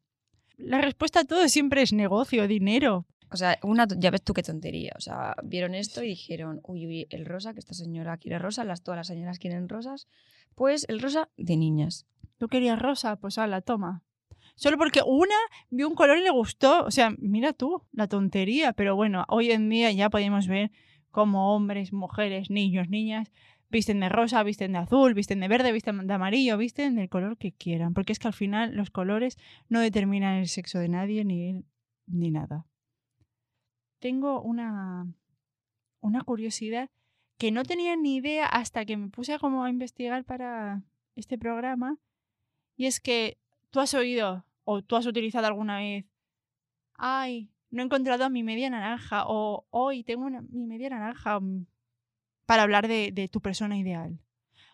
La 0.56 0.80
respuesta 0.80 1.20
a 1.20 1.24
todo 1.24 1.46
siempre 1.48 1.82
es 1.82 1.92
negocio, 1.92 2.48
dinero. 2.48 3.06
O 3.32 3.36
sea, 3.36 3.58
una, 3.62 3.86
ya 3.96 4.10
ves 4.10 4.22
tú 4.22 4.34
qué 4.34 4.42
tontería. 4.42 4.92
O 4.96 5.00
sea, 5.00 5.34
vieron 5.42 5.74
esto 5.74 6.02
y 6.02 6.08
dijeron, 6.08 6.60
uy, 6.64 6.86
uy, 6.86 7.06
el 7.10 7.26
rosa, 7.26 7.54
que 7.54 7.60
esta 7.60 7.74
señora 7.74 8.16
quiere 8.18 8.38
rosa, 8.38 8.64
las, 8.64 8.82
todas 8.82 8.98
las 8.98 9.06
señoras 9.06 9.38
quieren 9.38 9.68
rosas, 9.68 10.08
pues 10.54 10.86
el 10.88 11.00
rosa 11.00 11.28
de 11.36 11.56
niñas. 11.56 12.06
¿Tú 12.38 12.48
querías 12.48 12.78
rosa? 12.78 13.16
Pues 13.16 13.36
la 13.36 13.60
toma. 13.60 14.02
Solo 14.54 14.76
porque 14.76 15.00
una 15.06 15.34
vio 15.70 15.88
un 15.88 15.94
color 15.94 16.18
y 16.18 16.22
le 16.22 16.30
gustó. 16.30 16.84
O 16.84 16.90
sea, 16.90 17.14
mira 17.18 17.52
tú, 17.52 17.82
la 17.92 18.08
tontería. 18.08 18.72
Pero 18.72 18.96
bueno, 18.96 19.24
hoy 19.28 19.50
en 19.50 19.68
día 19.68 19.90
ya 19.92 20.10
podemos 20.10 20.46
ver 20.46 20.70
cómo 21.10 21.54
hombres, 21.54 21.92
mujeres, 21.92 22.50
niños, 22.50 22.88
niñas 22.88 23.32
visten 23.72 24.00
de 24.00 24.08
rosa, 24.10 24.42
visten 24.42 24.72
de 24.72 24.78
azul, 24.78 25.14
visten 25.14 25.40
de 25.40 25.48
verde, 25.48 25.72
visten 25.72 26.06
de 26.06 26.12
amarillo, 26.12 26.58
visten 26.58 26.94
del 26.94 27.08
color 27.08 27.38
que 27.38 27.52
quieran. 27.52 27.94
Porque 27.94 28.12
es 28.12 28.18
que 28.18 28.28
al 28.28 28.34
final 28.34 28.76
los 28.76 28.90
colores 28.90 29.38
no 29.68 29.80
determinan 29.80 30.36
el 30.36 30.48
sexo 30.48 30.78
de 30.78 30.88
nadie 30.88 31.24
ni, 31.24 31.64
ni 32.06 32.30
nada. 32.30 32.66
Tengo 34.02 34.42
una, 34.42 35.06
una 36.00 36.22
curiosidad 36.22 36.90
que 37.38 37.52
no 37.52 37.62
tenía 37.62 37.94
ni 37.94 38.16
idea 38.16 38.46
hasta 38.46 38.84
que 38.84 38.96
me 38.96 39.10
puse 39.10 39.38
como 39.38 39.62
a 39.62 39.70
investigar 39.70 40.24
para 40.24 40.82
este 41.14 41.38
programa. 41.38 41.98
Y 42.76 42.86
es 42.86 42.98
que 42.98 43.38
tú 43.70 43.78
has 43.78 43.94
oído 43.94 44.44
o 44.64 44.82
tú 44.82 44.96
has 44.96 45.06
utilizado 45.06 45.46
alguna 45.46 45.78
vez, 45.78 46.04
ay, 46.94 47.48
no 47.70 47.80
he 47.80 47.84
encontrado 47.84 48.28
mi 48.28 48.42
media 48.42 48.70
naranja 48.70 49.22
o 49.28 49.66
hoy 49.70 50.02
tengo 50.02 50.24
una, 50.24 50.40
mi 50.40 50.66
media 50.66 50.90
naranja 50.90 51.38
mm, 51.38 51.66
para 52.44 52.64
hablar 52.64 52.88
de, 52.88 53.28
tu 53.30 53.40
persona 53.40 53.78
ideal. 53.78 54.18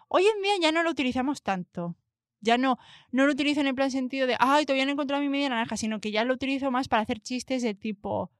Hoy 0.08 0.24
en 0.24 0.42
día 0.42 0.54
ya 0.58 0.72
no 0.72 0.82
lo 0.82 0.90
utilizamos 0.90 1.42
tanto. 1.42 1.96
Ya 2.40 2.56
no, 2.56 2.78
no 3.12 3.26
lo 3.26 3.32
utilizo 3.32 3.60
en 3.60 3.66
el 3.66 3.74
plan 3.74 3.90
sentido 3.90 4.26
de, 4.26 4.36
ay, 4.40 4.64
todavía 4.64 4.86
no 4.86 4.92
he 4.92 4.92
encontrado 4.92 5.22
mi 5.22 5.28
media 5.28 5.50
naranja, 5.50 5.76
sino 5.76 6.00
que 6.00 6.12
ya 6.12 6.24
lo 6.24 6.32
utilizo 6.32 6.70
más 6.70 6.88
para 6.88 7.02
hacer 7.02 7.20
chistes 7.20 7.62
de 7.62 7.74
tipo, 7.74 8.30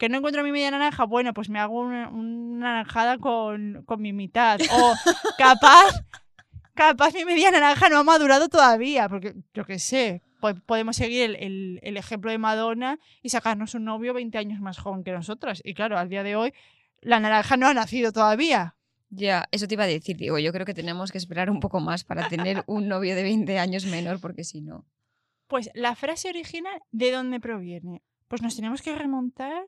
que 0.00 0.08
no 0.08 0.18
encuentro 0.18 0.42
mi 0.42 0.50
media 0.50 0.72
naranja, 0.72 1.04
bueno, 1.04 1.32
pues 1.32 1.48
me 1.48 1.60
hago 1.60 1.78
una, 1.78 2.08
una 2.08 2.58
naranjada 2.72 3.18
con, 3.18 3.84
con 3.86 4.00
mi 4.02 4.12
mitad. 4.12 4.58
O 4.72 4.94
capaz, 5.38 6.02
capaz 6.74 7.14
mi 7.14 7.24
media 7.24 7.50
naranja 7.50 7.88
no 7.88 7.98
ha 7.98 8.02
madurado 8.04 8.48
todavía, 8.48 9.08
porque 9.08 9.34
yo 9.54 9.64
qué 9.64 9.78
sé, 9.78 10.22
po- 10.40 10.54
podemos 10.66 10.96
seguir 10.96 11.22
el, 11.22 11.36
el- 11.36 11.80
el 11.82 11.96
ejemplo 11.96 12.30
de 12.30 12.38
Madonna 12.38 12.98
y 13.22 13.28
sacarnos 13.28 13.74
un 13.74 13.84
novio 13.84 14.14
20 14.14 14.38
años 14.38 14.60
más 14.60 14.78
joven 14.78 15.04
que 15.04 15.12
nosotras. 15.12 15.60
Y 15.64 15.74
claro, 15.74 15.98
al 15.98 16.08
día 16.08 16.22
de 16.22 16.34
hoy, 16.34 16.52
la 17.02 17.20
naranja 17.20 17.56
no 17.56 17.68
ha 17.68 17.74
nacido 17.74 18.10
todavía. 18.12 18.76
Ya, 19.10 19.48
eso 19.50 19.66
te 19.66 19.74
iba 19.74 19.84
a 19.84 19.88
decir, 19.88 20.16
digo, 20.16 20.38
yo 20.38 20.52
creo 20.52 20.64
que 20.64 20.74
tenemos 20.74 21.10
que 21.12 21.18
esperar 21.18 21.50
un 21.50 21.60
poco 21.60 21.80
más 21.80 22.04
para 22.04 22.28
tener 22.28 22.62
un 22.66 22.88
novio 22.88 23.14
de 23.14 23.22
20 23.22 23.58
años 23.58 23.84
menor, 23.86 24.20
porque 24.20 24.44
si 24.44 24.60
no. 24.62 24.86
Pues 25.48 25.68
la 25.74 25.94
frase 25.96 26.28
original, 26.28 26.80
¿de 26.92 27.10
dónde 27.10 27.40
proviene? 27.40 28.02
Pues 28.28 28.40
nos 28.40 28.54
tenemos 28.54 28.82
que 28.82 28.94
remontar 28.94 29.64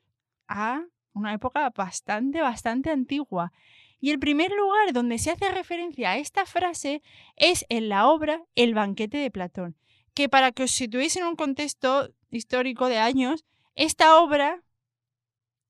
a 0.47 0.83
una 1.13 1.33
época 1.33 1.69
bastante, 1.69 2.41
bastante 2.41 2.89
antigua. 2.89 3.51
Y 3.99 4.11
el 4.11 4.19
primer 4.19 4.51
lugar 4.51 4.93
donde 4.93 5.17
se 5.17 5.31
hace 5.31 5.49
referencia 5.51 6.11
a 6.11 6.17
esta 6.17 6.45
frase 6.45 7.01
es 7.35 7.65
en 7.69 7.89
la 7.89 8.07
obra 8.07 8.43
El 8.55 8.73
banquete 8.73 9.17
de 9.17 9.31
Platón, 9.31 9.77
que 10.13 10.27
para 10.27 10.51
que 10.51 10.63
os 10.63 10.71
situéis 10.71 11.15
en 11.15 11.23
un 11.23 11.35
contexto 11.35 12.09
histórico 12.29 12.87
de 12.87 12.97
años, 12.97 13.45
esta 13.75 14.19
obra 14.19 14.61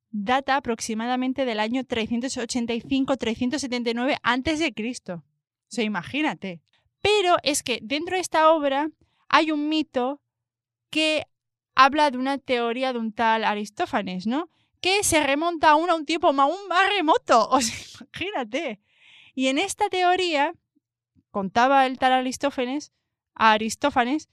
data 0.10 0.56
aproximadamente 0.56 1.46
del 1.46 1.60
año 1.60 1.84
385-379 1.84 4.18
antes 4.24 4.60
de 4.60 4.74
Cristo. 4.74 5.16
O 5.16 5.24
sea, 5.68 5.84
imagínate. 5.84 6.62
Pero 7.02 7.38
es 7.44 7.64
que 7.64 7.80
dentro 7.82 8.16
de 8.16 8.22
esta 8.22 8.52
obra 8.52 8.90
hay 9.28 9.52
un 9.52 9.70
mito 9.70 10.22
que 10.90 11.26
habla 11.76 12.12
de 12.12 12.18
una 12.18 12.38
teoría 12.38 12.94
de 12.94 13.00
un 13.00 13.12
tal 13.12 13.44
Aristófanes, 13.44 14.28
¿no? 14.28 14.50
Que 14.84 15.02
se 15.06 15.24
remonta 15.24 15.70
aún 15.70 15.90
a 15.90 15.96
un 15.96 16.06
tiempo 16.06 16.28
aún 16.28 16.68
más 16.68 16.90
remoto. 16.90 17.50
Imagínate. 18.02 18.82
Y 19.34 19.48
en 19.48 19.58
esta 19.58 19.88
teoría 19.88 20.54
contaba 21.32 21.86
el 21.86 21.98
tal 21.98 22.12
Aristófanes, 22.12 22.92
a 23.34 23.54
Aristófanes, 23.54 24.28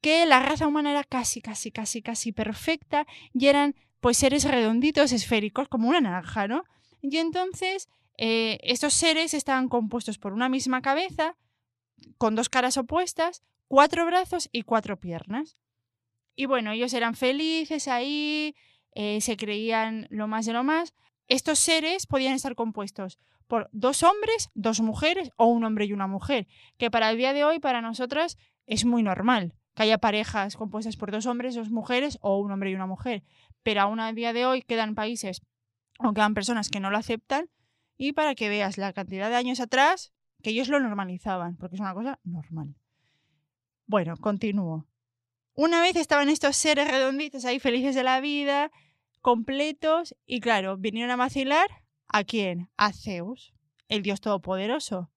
que 0.00 0.24
la 0.24 0.40
raza 0.40 0.66
humana 0.66 0.90
era 0.92 1.04
casi, 1.04 1.42
casi, 1.42 1.70
casi, 1.70 2.00
casi 2.00 2.32
perfecta 2.32 3.06
y 3.34 3.48
eran 3.48 3.76
pues 4.00 4.16
seres 4.16 4.44
redonditos, 4.44 5.12
esféricos, 5.12 5.68
como 5.68 5.90
una 5.90 6.00
naranja, 6.00 6.48
¿no? 6.48 6.64
Y 7.02 7.18
entonces 7.18 7.90
eh, 8.16 8.58
estos 8.62 8.94
seres 8.94 9.34
estaban 9.34 9.68
compuestos 9.68 10.18
por 10.18 10.32
una 10.32 10.48
misma 10.48 10.80
cabeza, 10.80 11.36
con 12.16 12.34
dos 12.34 12.48
caras 12.48 12.78
opuestas, 12.78 13.42
cuatro 13.68 14.06
brazos 14.06 14.48
y 14.50 14.62
cuatro 14.62 14.98
piernas. 14.98 15.58
Y 16.34 16.46
bueno, 16.46 16.72
ellos 16.72 16.94
eran 16.94 17.14
felices 17.14 17.86
ahí, 17.86 18.56
eh, 18.94 19.20
se 19.20 19.36
creían 19.36 20.06
lo 20.10 20.28
más 20.28 20.46
de 20.46 20.52
lo 20.52 20.64
más. 20.64 20.94
Estos 21.28 21.58
seres 21.58 22.06
podían 22.06 22.34
estar 22.34 22.54
compuestos 22.54 23.18
por 23.46 23.68
dos 23.72 24.02
hombres, 24.02 24.50
dos 24.54 24.80
mujeres 24.80 25.30
o 25.36 25.46
un 25.46 25.64
hombre 25.64 25.84
y 25.84 25.92
una 25.92 26.06
mujer, 26.06 26.46
que 26.78 26.90
para 26.90 27.10
el 27.10 27.16
día 27.16 27.32
de 27.32 27.44
hoy, 27.44 27.58
para 27.58 27.80
nosotras, 27.80 28.38
es 28.66 28.84
muy 28.84 29.02
normal 29.02 29.54
que 29.74 29.84
haya 29.84 29.98
parejas 29.98 30.56
compuestas 30.56 30.96
por 30.96 31.10
dos 31.10 31.26
hombres, 31.26 31.54
dos 31.54 31.70
mujeres 31.70 32.18
o 32.20 32.38
un 32.38 32.52
hombre 32.52 32.70
y 32.70 32.74
una 32.74 32.86
mujer. 32.86 33.24
Pero 33.62 33.82
aún 33.82 34.00
a 34.00 34.12
día 34.12 34.32
de 34.32 34.46
hoy 34.46 34.62
quedan 34.62 34.94
países 34.94 35.42
o 35.98 36.12
quedan 36.12 36.34
personas 36.34 36.68
que 36.68 36.80
no 36.80 36.90
lo 36.90 36.98
aceptan 36.98 37.50
y 37.96 38.12
para 38.12 38.34
que 38.34 38.48
veas 38.48 38.78
la 38.78 38.92
cantidad 38.92 39.28
de 39.28 39.36
años 39.36 39.60
atrás 39.60 40.12
que 40.42 40.50
ellos 40.50 40.68
lo 40.68 40.80
normalizaban, 40.80 41.56
porque 41.56 41.76
es 41.76 41.80
una 41.80 41.94
cosa 41.94 42.18
normal. 42.24 42.74
Bueno, 43.86 44.16
continúo. 44.16 44.86
Una 45.54 45.80
vez 45.80 45.96
estaban 45.96 46.28
estos 46.28 46.56
seres 46.56 46.88
redonditos 46.88 47.44
ahí 47.44 47.58
felices 47.58 47.94
de 47.94 48.02
la 48.02 48.20
vida, 48.20 48.70
completos, 49.20 50.14
y 50.26 50.40
claro, 50.40 50.76
vinieron 50.76 51.10
a 51.10 51.16
vacilar 51.16 51.68
a 52.08 52.24
quién? 52.24 52.70
A 52.76 52.92
Zeus, 52.92 53.52
el 53.88 54.02
dios 54.02 54.20
todopoderoso. 54.20 55.10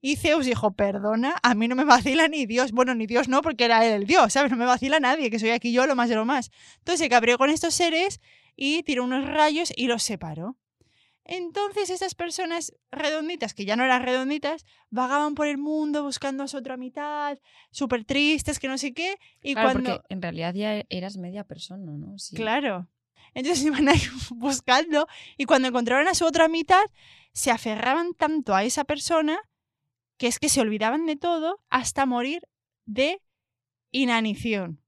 Y 0.00 0.16
Zeus 0.16 0.46
dijo, 0.46 0.72
perdona, 0.72 1.36
a 1.42 1.54
mí 1.54 1.66
no 1.66 1.74
me 1.74 1.84
vacila 1.84 2.28
ni 2.28 2.46
Dios. 2.46 2.70
Bueno, 2.72 2.94
ni 2.94 3.06
Dios 3.06 3.28
no, 3.28 3.42
porque 3.42 3.64
era 3.64 3.84
él 3.84 3.92
el 3.92 4.06
Dios, 4.06 4.32
¿sabes? 4.32 4.52
No 4.52 4.56
me 4.56 4.66
vacila 4.66 5.00
nadie, 5.00 5.30
que 5.30 5.38
soy 5.38 5.50
aquí 5.50 5.72
yo 5.72 5.86
lo 5.86 5.96
más 5.96 6.08
de 6.08 6.14
lo 6.14 6.24
más. 6.24 6.50
Entonces 6.78 7.00
se 7.00 7.08
cabreó 7.08 7.38
con 7.38 7.50
estos 7.50 7.74
seres 7.74 8.20
y 8.54 8.82
tiró 8.84 9.04
unos 9.04 9.26
rayos 9.26 9.72
y 9.74 9.86
los 9.88 10.02
separó. 10.02 10.56
Entonces 11.28 11.90
estas 11.90 12.14
personas 12.14 12.72
redonditas, 12.92 13.52
que 13.52 13.64
ya 13.64 13.74
no 13.74 13.84
eran 13.84 14.02
redonditas, 14.02 14.64
vagaban 14.90 15.34
por 15.34 15.48
el 15.48 15.58
mundo 15.58 16.04
buscando 16.04 16.44
a 16.44 16.48
su 16.48 16.56
otra 16.56 16.76
mitad, 16.76 17.38
súper 17.72 18.04
tristes, 18.04 18.60
que 18.60 18.68
no 18.68 18.78
sé 18.78 18.94
qué. 18.94 19.18
Y 19.42 19.54
Claro, 19.54 19.72
cuando... 19.72 19.90
porque 19.96 20.14
en 20.14 20.22
realidad 20.22 20.54
ya 20.54 20.84
eras 20.88 21.16
media 21.16 21.42
persona, 21.42 21.92
¿no? 21.92 22.16
Sí. 22.18 22.36
Claro. 22.36 22.88
Entonces 23.34 23.64
iban 23.66 23.88
ahí 23.88 24.00
buscando 24.30 25.08
y 25.36 25.46
cuando 25.46 25.66
encontraban 25.68 26.06
a 26.06 26.14
su 26.14 26.24
otra 26.24 26.46
mitad, 26.46 26.84
se 27.32 27.50
aferraban 27.50 28.14
tanto 28.14 28.54
a 28.54 28.62
esa 28.62 28.84
persona 28.84 29.40
que 30.18 30.28
es 30.28 30.38
que 30.38 30.48
se 30.48 30.60
olvidaban 30.60 31.06
de 31.06 31.16
todo 31.16 31.60
hasta 31.70 32.06
morir 32.06 32.46
de 32.84 33.20
inanición. 33.90 34.80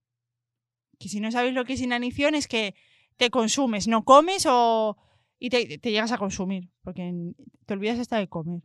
Que 1.00 1.08
si 1.08 1.18
no 1.18 1.32
sabéis 1.32 1.54
lo 1.54 1.64
que 1.64 1.72
es 1.72 1.80
inanición 1.80 2.36
es 2.36 2.46
que 2.46 2.76
te 3.16 3.30
consumes, 3.30 3.88
no 3.88 4.04
comes 4.04 4.46
o 4.48 4.96
y 5.38 5.50
te, 5.50 5.78
te 5.78 5.90
llegas 5.90 6.12
a 6.12 6.18
consumir, 6.18 6.70
porque 6.82 7.32
te 7.66 7.74
olvidas 7.74 7.98
hasta 7.98 8.18
de 8.18 8.28
comer. 8.28 8.62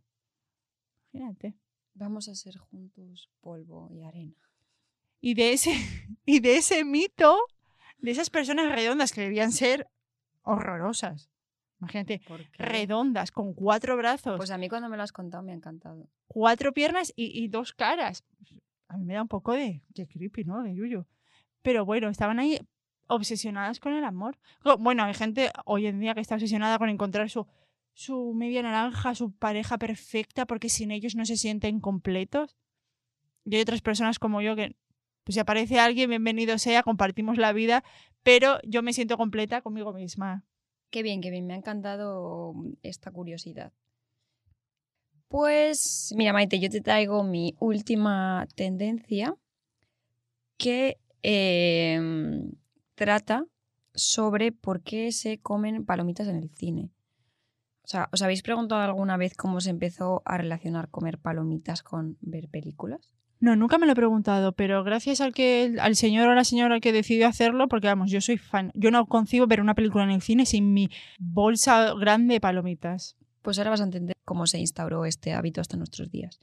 Imagínate. 1.11 1.55
Vamos 1.95 2.27
a 2.27 2.35
ser 2.35 2.57
juntos 2.57 3.29
polvo 3.41 3.89
y 3.91 4.03
arena. 4.03 4.35
Y 5.21 5.35
de 5.35 5.53
ese, 5.53 5.71
y 6.25 6.39
de 6.39 6.57
ese 6.57 6.83
mito, 6.83 7.37
de 7.99 8.11
esas 8.11 8.29
personas 8.29 8.71
redondas 8.73 9.11
que 9.11 9.21
debían 9.21 9.51
ser 9.51 9.87
horrorosas. 10.41 11.29
Imagínate, 11.79 12.21
redondas, 12.53 13.31
con 13.31 13.53
cuatro 13.53 13.97
brazos, 13.97 14.37
Pues 14.37 14.51
a 14.51 14.57
mí 14.57 14.69
cuando 14.69 14.87
me 14.87 14.95
lo 14.95 15.03
has 15.03 15.11
contado 15.11 15.43
me 15.43 15.51
ha 15.51 15.55
encantado. 15.55 16.09
cuatro 16.27 16.73
piernas 16.73 17.11
y, 17.15 17.43
y 17.43 17.49
dos 17.49 17.73
caras. 17.73 18.23
A 18.87 18.97
mí 18.97 19.03
me 19.03 19.15
da 19.15 19.21
un 19.21 19.27
poco 19.27 19.51
de, 19.53 19.83
de 19.89 20.07
creepy, 20.07 20.45
¿no? 20.45 20.63
De 20.63 20.73
yuyo. 20.73 21.07
Pero 21.61 21.83
bueno, 21.85 22.07
estaban 22.09 22.39
ahí 22.39 22.57
obsesionadas 23.07 23.79
con 23.79 23.93
el 23.93 24.03
amor. 24.03 24.37
Bueno, 24.79 25.03
hay 25.03 25.13
gente 25.13 25.51
hoy 25.65 25.87
en 25.87 25.99
día 25.99 26.13
que 26.13 26.21
está 26.21 26.35
obsesionada 26.35 26.77
con 26.77 26.89
encontrar 26.89 27.29
su, 27.29 27.47
su 27.93 28.33
media 28.33 28.61
naranja, 28.61 29.15
su 29.15 29.31
pareja 29.31 29.77
perfecta, 29.77 30.45
porque 30.45 30.69
sin 30.69 30.91
ellos 30.91 31.15
no 31.15 31.25
se 31.25 31.37
sienten 31.37 31.79
completos. 31.79 32.57
Y 33.45 33.55
hay 33.55 33.61
otras 33.61 33.81
personas 33.81 34.19
como 34.19 34.41
yo 34.41 34.55
que, 34.55 34.75
pues 35.23 35.35
si 35.35 35.39
aparece 35.39 35.79
alguien, 35.79 36.09
bienvenido 36.09 36.57
sea, 36.57 36.83
compartimos 36.83 37.37
la 37.37 37.53
vida, 37.53 37.83
pero 38.23 38.59
yo 38.63 38.81
me 38.83 38.93
siento 38.93 39.17
completa 39.17 39.61
conmigo 39.61 39.93
misma. 39.93 40.45
Qué 40.89 41.03
bien, 41.03 41.21
qué 41.21 41.29
bien, 41.29 41.45
me 41.45 41.53
ha 41.53 41.57
encantado 41.57 42.53
esta 42.83 43.11
curiosidad. 43.11 43.73
Pues 45.27 46.13
mira, 46.15 46.31
Maite, 46.31 46.59
yo 46.59 46.69
te 46.69 46.81
traigo 46.81 47.23
mi 47.23 47.55
última 47.59 48.47
tendencia 48.55 49.35
que 50.57 50.99
eh, 51.23 51.99
trata 52.95 53.45
sobre 53.93 54.51
por 54.51 54.81
qué 54.81 55.11
se 55.11 55.39
comen 55.39 55.85
palomitas 55.85 56.27
en 56.27 56.37
el 56.37 56.49
cine. 56.49 56.91
O 57.83 57.87
sea, 57.87 58.09
¿os 58.13 58.21
habéis 58.21 58.41
preguntado 58.41 58.81
alguna 58.81 59.17
vez 59.17 59.35
cómo 59.35 59.59
se 59.59 59.69
empezó 59.69 60.21
a 60.25 60.37
relacionar 60.37 60.89
comer 60.89 61.19
palomitas 61.19 61.83
con 61.83 62.17
ver 62.21 62.47
películas? 62.49 63.13
No, 63.39 63.57
nunca 63.57 63.77
me 63.77 63.85
lo 63.85 63.91
he 63.91 63.95
preguntado, 63.95 64.53
pero 64.53 64.85
gracias 64.85 65.19
al 65.19 65.33
que 65.33 65.75
al 65.81 65.97
señor 65.97 66.29
o 66.29 66.33
la 66.33 66.45
señora 66.45 66.79
que 66.79 66.93
decidió 66.93 67.27
hacerlo, 67.27 67.67
porque 67.67 67.87
vamos, 67.87 68.09
yo 68.09 68.21
soy 68.21 68.37
fan. 68.37 68.71
Yo 68.73 68.89
no 68.89 69.05
concibo 69.05 69.47
ver 69.47 69.59
una 69.59 69.75
película 69.75 70.05
en 70.05 70.11
el 70.11 70.21
cine 70.21 70.45
sin 70.45 70.73
mi 70.73 70.89
bolsa 71.19 71.93
grande 71.93 72.35
de 72.35 72.39
palomitas. 72.39 73.17
Pues 73.41 73.57
ahora 73.57 73.71
vas 73.71 73.81
a 73.81 73.83
entender 73.83 74.15
cómo 74.23 74.47
se 74.47 74.59
instauró 74.59 75.03
este 75.03 75.33
hábito 75.33 75.59
hasta 75.59 75.75
nuestros 75.75 76.09
días. 76.09 76.39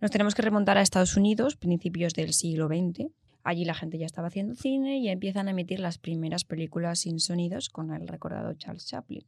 Nos 0.00 0.12
tenemos 0.12 0.36
que 0.36 0.42
remontar 0.42 0.78
a 0.78 0.82
Estados 0.82 1.16
Unidos, 1.16 1.56
principios 1.56 2.14
del 2.14 2.32
siglo 2.32 2.68
XX. 2.68 3.10
Allí 3.46 3.64
la 3.64 3.74
gente 3.74 3.96
ya 3.96 4.06
estaba 4.06 4.26
haciendo 4.26 4.56
cine 4.56 4.98
y 4.98 5.08
empiezan 5.08 5.46
a 5.46 5.52
emitir 5.52 5.78
las 5.78 5.98
primeras 5.98 6.44
películas 6.44 6.98
sin 6.98 7.20
sonidos 7.20 7.68
con 7.68 7.94
el 7.94 8.08
recordado 8.08 8.52
Charles 8.54 8.86
Chaplin. 8.86 9.24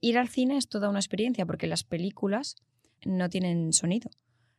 Ir 0.00 0.18
al 0.18 0.28
cine 0.28 0.56
es 0.56 0.68
toda 0.68 0.88
una 0.88 1.00
experiencia 1.00 1.44
porque 1.44 1.66
las 1.66 1.82
películas 1.82 2.54
no 3.04 3.28
tienen 3.28 3.72
sonido. 3.72 4.08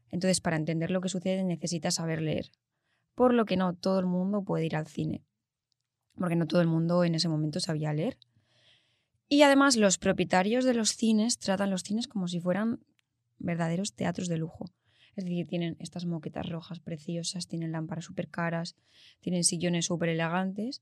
Entonces, 0.09 0.41
para 0.41 0.57
entender 0.57 0.91
lo 0.91 0.99
que 0.99 1.07
sucede 1.07 1.41
necesitas 1.45 1.95
saber 1.95 2.21
leer. 2.21 2.51
Por 3.15 3.33
lo 3.33 3.45
que 3.45 3.55
no 3.55 3.75
todo 3.75 3.97
el 4.01 4.07
mundo 4.07 4.43
puede 4.43 4.65
ir 4.65 4.75
al 4.75 4.87
cine. 4.87 5.23
Porque 6.15 6.35
no 6.35 6.45
todo 6.45 6.59
el 6.59 6.67
mundo 6.67 7.05
en 7.05 7.15
ese 7.15 7.29
momento 7.29 7.61
sabía 7.61 7.93
leer. 7.93 8.17
Y 9.29 9.43
además 9.43 9.77
los 9.77 9.97
propietarios 9.97 10.65
de 10.65 10.73
los 10.73 10.89
cines 10.89 11.39
tratan 11.39 11.69
los 11.69 11.83
cines 11.83 12.09
como 12.09 12.27
si 12.27 12.41
fueran 12.41 12.83
verdaderos 13.37 13.93
teatros 13.93 14.27
de 14.27 14.35
lujo. 14.35 14.65
Es 15.19 15.25
decir, 15.25 15.47
tienen 15.47 15.75
estas 15.79 16.05
moquetas 16.05 16.47
rojas 16.47 16.79
preciosas, 16.79 17.45
tienen 17.45 17.73
lámparas 17.73 18.05
súper 18.05 18.29
caras, 18.29 18.77
tienen 19.19 19.43
sillones 19.43 19.87
súper 19.87 20.07
elegantes. 20.07 20.81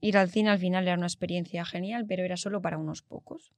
Ir 0.00 0.18
al 0.18 0.30
cine 0.30 0.50
al 0.50 0.58
final 0.58 0.88
era 0.88 0.96
una 0.96 1.06
experiencia 1.06 1.64
genial, 1.64 2.06
pero 2.08 2.24
era 2.24 2.36
solo 2.36 2.60
para 2.60 2.76
unos 2.76 3.02
pocos. 3.02 3.52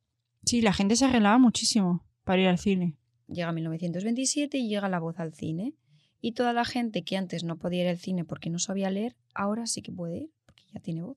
Sí, 0.45 0.61
la 0.61 0.75
gente 0.75 0.95
se 0.95 1.07
arreglaba 1.07 1.39
muchísimo 1.39 2.07
para 2.23 2.43
ir 2.43 2.49
al 2.49 2.59
cine. 2.59 2.99
Llega 3.29 3.51
1927 3.51 4.59
y 4.59 4.69
llega 4.69 4.91
la 4.91 5.01
voz 5.01 5.19
al 5.21 5.33
cine. 5.33 5.73
Y 6.21 6.33
toda 6.33 6.53
la 6.53 6.67
gente 6.67 7.03
que 7.03 7.17
antes 7.17 7.43
no 7.43 7.57
podía 7.57 7.85
ir 7.85 7.89
al 7.89 7.99
cine 7.99 8.27
porque 8.27 8.51
no 8.51 8.59
sabía 8.59 8.91
leer, 8.91 9.17
ahora 9.33 9.67
sí 9.67 9.81
que 9.81 9.91
puede 9.91 10.19
ir 10.19 10.31
porque 10.45 10.65
ya 10.71 10.81
tiene 10.81 11.01
voz. 11.01 11.17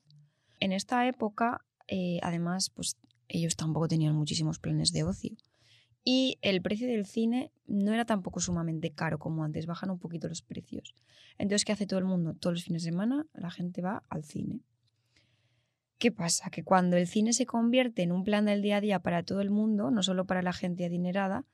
En 0.60 0.72
esta 0.72 1.06
época, 1.06 1.66
eh, 1.88 2.20
además, 2.22 2.70
pues 2.70 2.96
ellos 3.28 3.54
tampoco 3.54 3.86
tenían 3.86 4.14
muchísimos 4.14 4.58
planes 4.58 4.92
de 4.92 5.04
ocio. 5.04 5.36
Y 6.04 6.38
el 6.40 6.62
precio 6.62 6.88
del 6.88 7.04
cine 7.04 7.52
no 7.66 7.92
era 7.92 8.04
tampoco 8.04 8.40
sumamente 8.40 8.90
caro 8.90 9.18
como 9.18 9.44
antes, 9.44 9.66
bajan 9.66 9.90
un 9.90 9.98
poquito 9.98 10.28
los 10.28 10.42
precios. 10.42 10.94
Entonces, 11.38 11.64
¿qué 11.64 11.72
hace 11.72 11.86
todo 11.86 11.98
el 11.98 12.06
mundo? 12.06 12.34
Todos 12.34 12.54
los 12.54 12.64
fines 12.64 12.82
de 12.82 12.90
semana 12.90 13.26
la 13.34 13.50
gente 13.50 13.82
va 13.82 14.02
al 14.08 14.24
cine. 14.24 14.60
¿Qué 15.98 16.10
pasa? 16.10 16.48
Que 16.50 16.64
cuando 16.64 16.96
el 16.96 17.06
cine 17.06 17.34
se 17.34 17.44
convierte 17.44 18.02
en 18.02 18.12
un 18.12 18.24
plan 18.24 18.46
del 18.46 18.62
día 18.62 18.78
a 18.78 18.80
día 18.80 19.00
para 19.00 19.22
todo 19.22 19.42
el 19.42 19.50
mundo, 19.50 19.90
no 19.90 20.02
solo 20.02 20.24
para 20.24 20.40
la 20.40 20.54
gente 20.54 20.86
adinerada, 20.86 21.44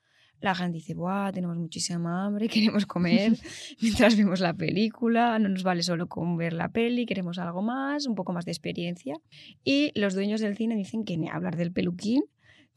la 0.40 0.54
gente 0.54 0.78
dice, 0.78 0.94
¡buah! 0.94 1.32
Tenemos 1.32 1.56
muchísima 1.56 2.24
hambre, 2.24 2.48
queremos 2.48 2.87
comer 2.87 3.32
mientras 3.80 4.16
vemos 4.16 4.40
la 4.40 4.54
película, 4.54 5.38
no 5.38 5.48
nos 5.48 5.64
vale 5.64 5.82
solo 5.82 6.09
con 6.09 6.37
ver 6.37 6.52
la 6.52 6.68
peli, 6.68 7.06
queremos 7.06 7.38
algo 7.38 7.62
más, 7.62 8.06
un 8.06 8.14
poco 8.14 8.32
más 8.32 8.44
de 8.44 8.52
experiencia. 8.52 9.14
Y 9.64 9.90
los 9.98 10.14
dueños 10.14 10.40
del 10.40 10.56
cine 10.56 10.76
dicen 10.76 11.04
que 11.04 11.16
ni 11.16 11.28
hablar 11.28 11.56
del 11.56 11.72
peluquín, 11.72 12.22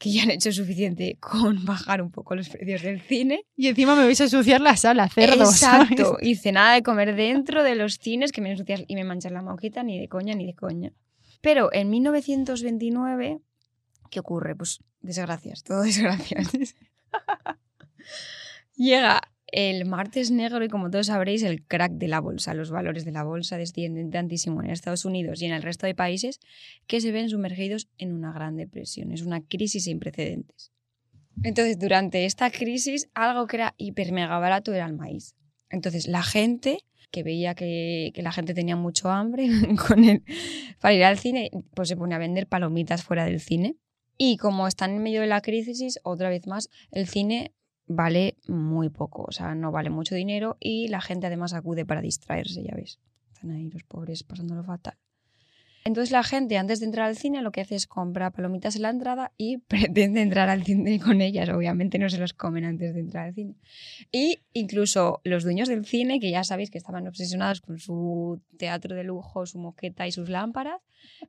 que 0.00 0.10
ya 0.10 0.22
han 0.22 0.30
hecho 0.30 0.50
suficiente 0.50 1.18
con 1.20 1.64
bajar 1.66 2.00
un 2.00 2.10
poco 2.10 2.34
los 2.34 2.48
precios 2.48 2.80
del 2.80 3.02
cine. 3.02 3.44
Y 3.54 3.68
encima 3.68 3.94
me 3.94 4.04
vais 4.04 4.20
a 4.22 4.24
ensuciar 4.24 4.62
la 4.62 4.76
sala, 4.76 5.08
cerdos. 5.10 5.50
Exacto. 5.50 6.16
Hice 6.22 6.52
nada 6.52 6.72
de 6.72 6.82
comer 6.82 7.14
dentro 7.14 7.62
de 7.62 7.74
los 7.74 7.98
cines 7.98 8.32
que 8.32 8.40
me 8.40 8.50
ensucias 8.50 8.82
y 8.88 8.94
me 8.94 9.04
manchas 9.04 9.30
la 9.30 9.42
mojita, 9.42 9.82
ni 9.82 10.00
de 10.00 10.08
coña, 10.08 10.34
ni 10.34 10.46
de 10.46 10.54
coña. 10.54 10.92
Pero 11.42 11.70
en 11.72 11.90
1929, 11.90 13.40
¿qué 14.10 14.20
ocurre? 14.20 14.56
Pues 14.56 14.80
desgracias, 15.02 15.62
todo 15.64 15.82
desgracias. 15.82 16.48
Llega 18.74 19.20
el 19.52 19.84
martes 19.84 20.30
negro 20.30 20.64
y 20.64 20.68
como 20.68 20.90
todos 20.90 21.06
sabréis, 21.06 21.42
el 21.42 21.64
crack 21.64 21.92
de 21.92 22.08
la 22.08 22.20
bolsa. 22.20 22.54
Los 22.54 22.70
valores 22.70 23.04
de 23.04 23.12
la 23.12 23.24
bolsa 23.24 23.56
descienden 23.56 24.10
tantísimo 24.10 24.62
en 24.62 24.70
Estados 24.70 25.04
Unidos 25.04 25.42
y 25.42 25.46
en 25.46 25.52
el 25.52 25.62
resto 25.62 25.86
de 25.86 25.94
países 25.94 26.40
que 26.86 27.00
se 27.00 27.12
ven 27.12 27.28
sumergidos 27.28 27.88
en 27.98 28.12
una 28.12 28.32
gran 28.32 28.56
depresión. 28.56 29.12
Es 29.12 29.22
una 29.22 29.40
crisis 29.40 29.84
sin 29.84 29.98
precedentes. 29.98 30.72
Entonces, 31.42 31.78
durante 31.78 32.26
esta 32.26 32.50
crisis, 32.50 33.08
algo 33.14 33.46
que 33.46 33.56
era 33.56 33.74
hiper 33.78 34.12
mega 34.12 34.38
barato 34.38 34.72
era 34.72 34.86
el 34.86 34.94
maíz. 34.94 35.34
Entonces, 35.70 36.06
la 36.06 36.22
gente 36.22 36.78
que 37.10 37.22
veía 37.22 37.54
que, 37.54 38.12
la 38.16 38.32
gente 38.32 38.54
tenía 38.54 38.76
mucho 38.76 39.10
hambre 39.10 39.48
para 40.80 40.94
ir 40.94 41.04
al 41.04 41.18
cine, 41.18 41.50
pues 41.74 41.88
se 41.88 41.96
pone 41.96 42.14
a 42.14 42.18
vender 42.18 42.46
palomitas 42.46 43.02
fuera 43.02 43.24
del 43.24 43.40
cine. 43.40 43.76
Y 44.16 44.36
como 44.36 44.68
están 44.68 44.92
en 44.92 45.02
medio 45.02 45.22
de 45.22 45.26
la 45.26 45.40
crisis, 45.40 45.98
otra 46.02 46.28
vez 46.28 46.46
más, 46.46 46.68
el 46.90 47.06
cine 47.06 47.52
vale 47.90 48.36
muy 48.46 48.88
poco, 48.88 49.24
o 49.28 49.32
sea, 49.32 49.54
no 49.56 49.72
vale 49.72 49.90
mucho 49.90 50.14
dinero 50.14 50.56
y 50.60 50.86
la 50.88 51.00
gente 51.00 51.26
además 51.26 51.52
acude 51.54 51.84
para 51.84 52.00
distraerse, 52.00 52.62
ya 52.62 52.74
ves. 52.74 53.00
Están 53.32 53.50
ahí 53.50 53.68
los 53.68 53.82
pobres 53.82 54.22
pasándolo 54.22 54.62
fatal. 54.62 54.94
Entonces 55.84 56.12
la 56.12 56.22
gente 56.22 56.56
antes 56.56 56.78
de 56.78 56.86
entrar 56.86 57.08
al 57.08 57.16
cine 57.16 57.42
lo 57.42 57.50
que 57.50 57.62
hace 57.62 57.74
es 57.74 57.86
comprar 57.88 58.32
palomitas 58.32 58.76
en 58.76 58.82
la 58.82 58.90
entrada 58.90 59.32
y 59.36 59.58
pretende 59.68 60.22
entrar 60.22 60.48
al 60.48 60.62
cine 60.62 61.00
con 61.00 61.20
ellas. 61.20 61.48
Obviamente 61.48 61.98
no 61.98 62.08
se 62.08 62.18
los 62.18 62.32
comen 62.32 62.64
antes 62.64 62.94
de 62.94 63.00
entrar 63.00 63.26
al 63.26 63.34
cine. 63.34 63.56
Y 64.12 64.38
incluso 64.52 65.20
los 65.24 65.42
dueños 65.42 65.68
del 65.68 65.84
cine, 65.84 66.20
que 66.20 66.30
ya 66.30 66.44
sabéis 66.44 66.70
que 66.70 66.78
estaban 66.78 67.08
obsesionados 67.08 67.60
con 67.60 67.80
su 67.80 68.40
teatro 68.56 68.94
de 68.94 69.02
lujo, 69.02 69.46
su 69.46 69.58
moqueta 69.58 70.06
y 70.06 70.12
sus 70.12 70.28
lámparas, 70.28 70.80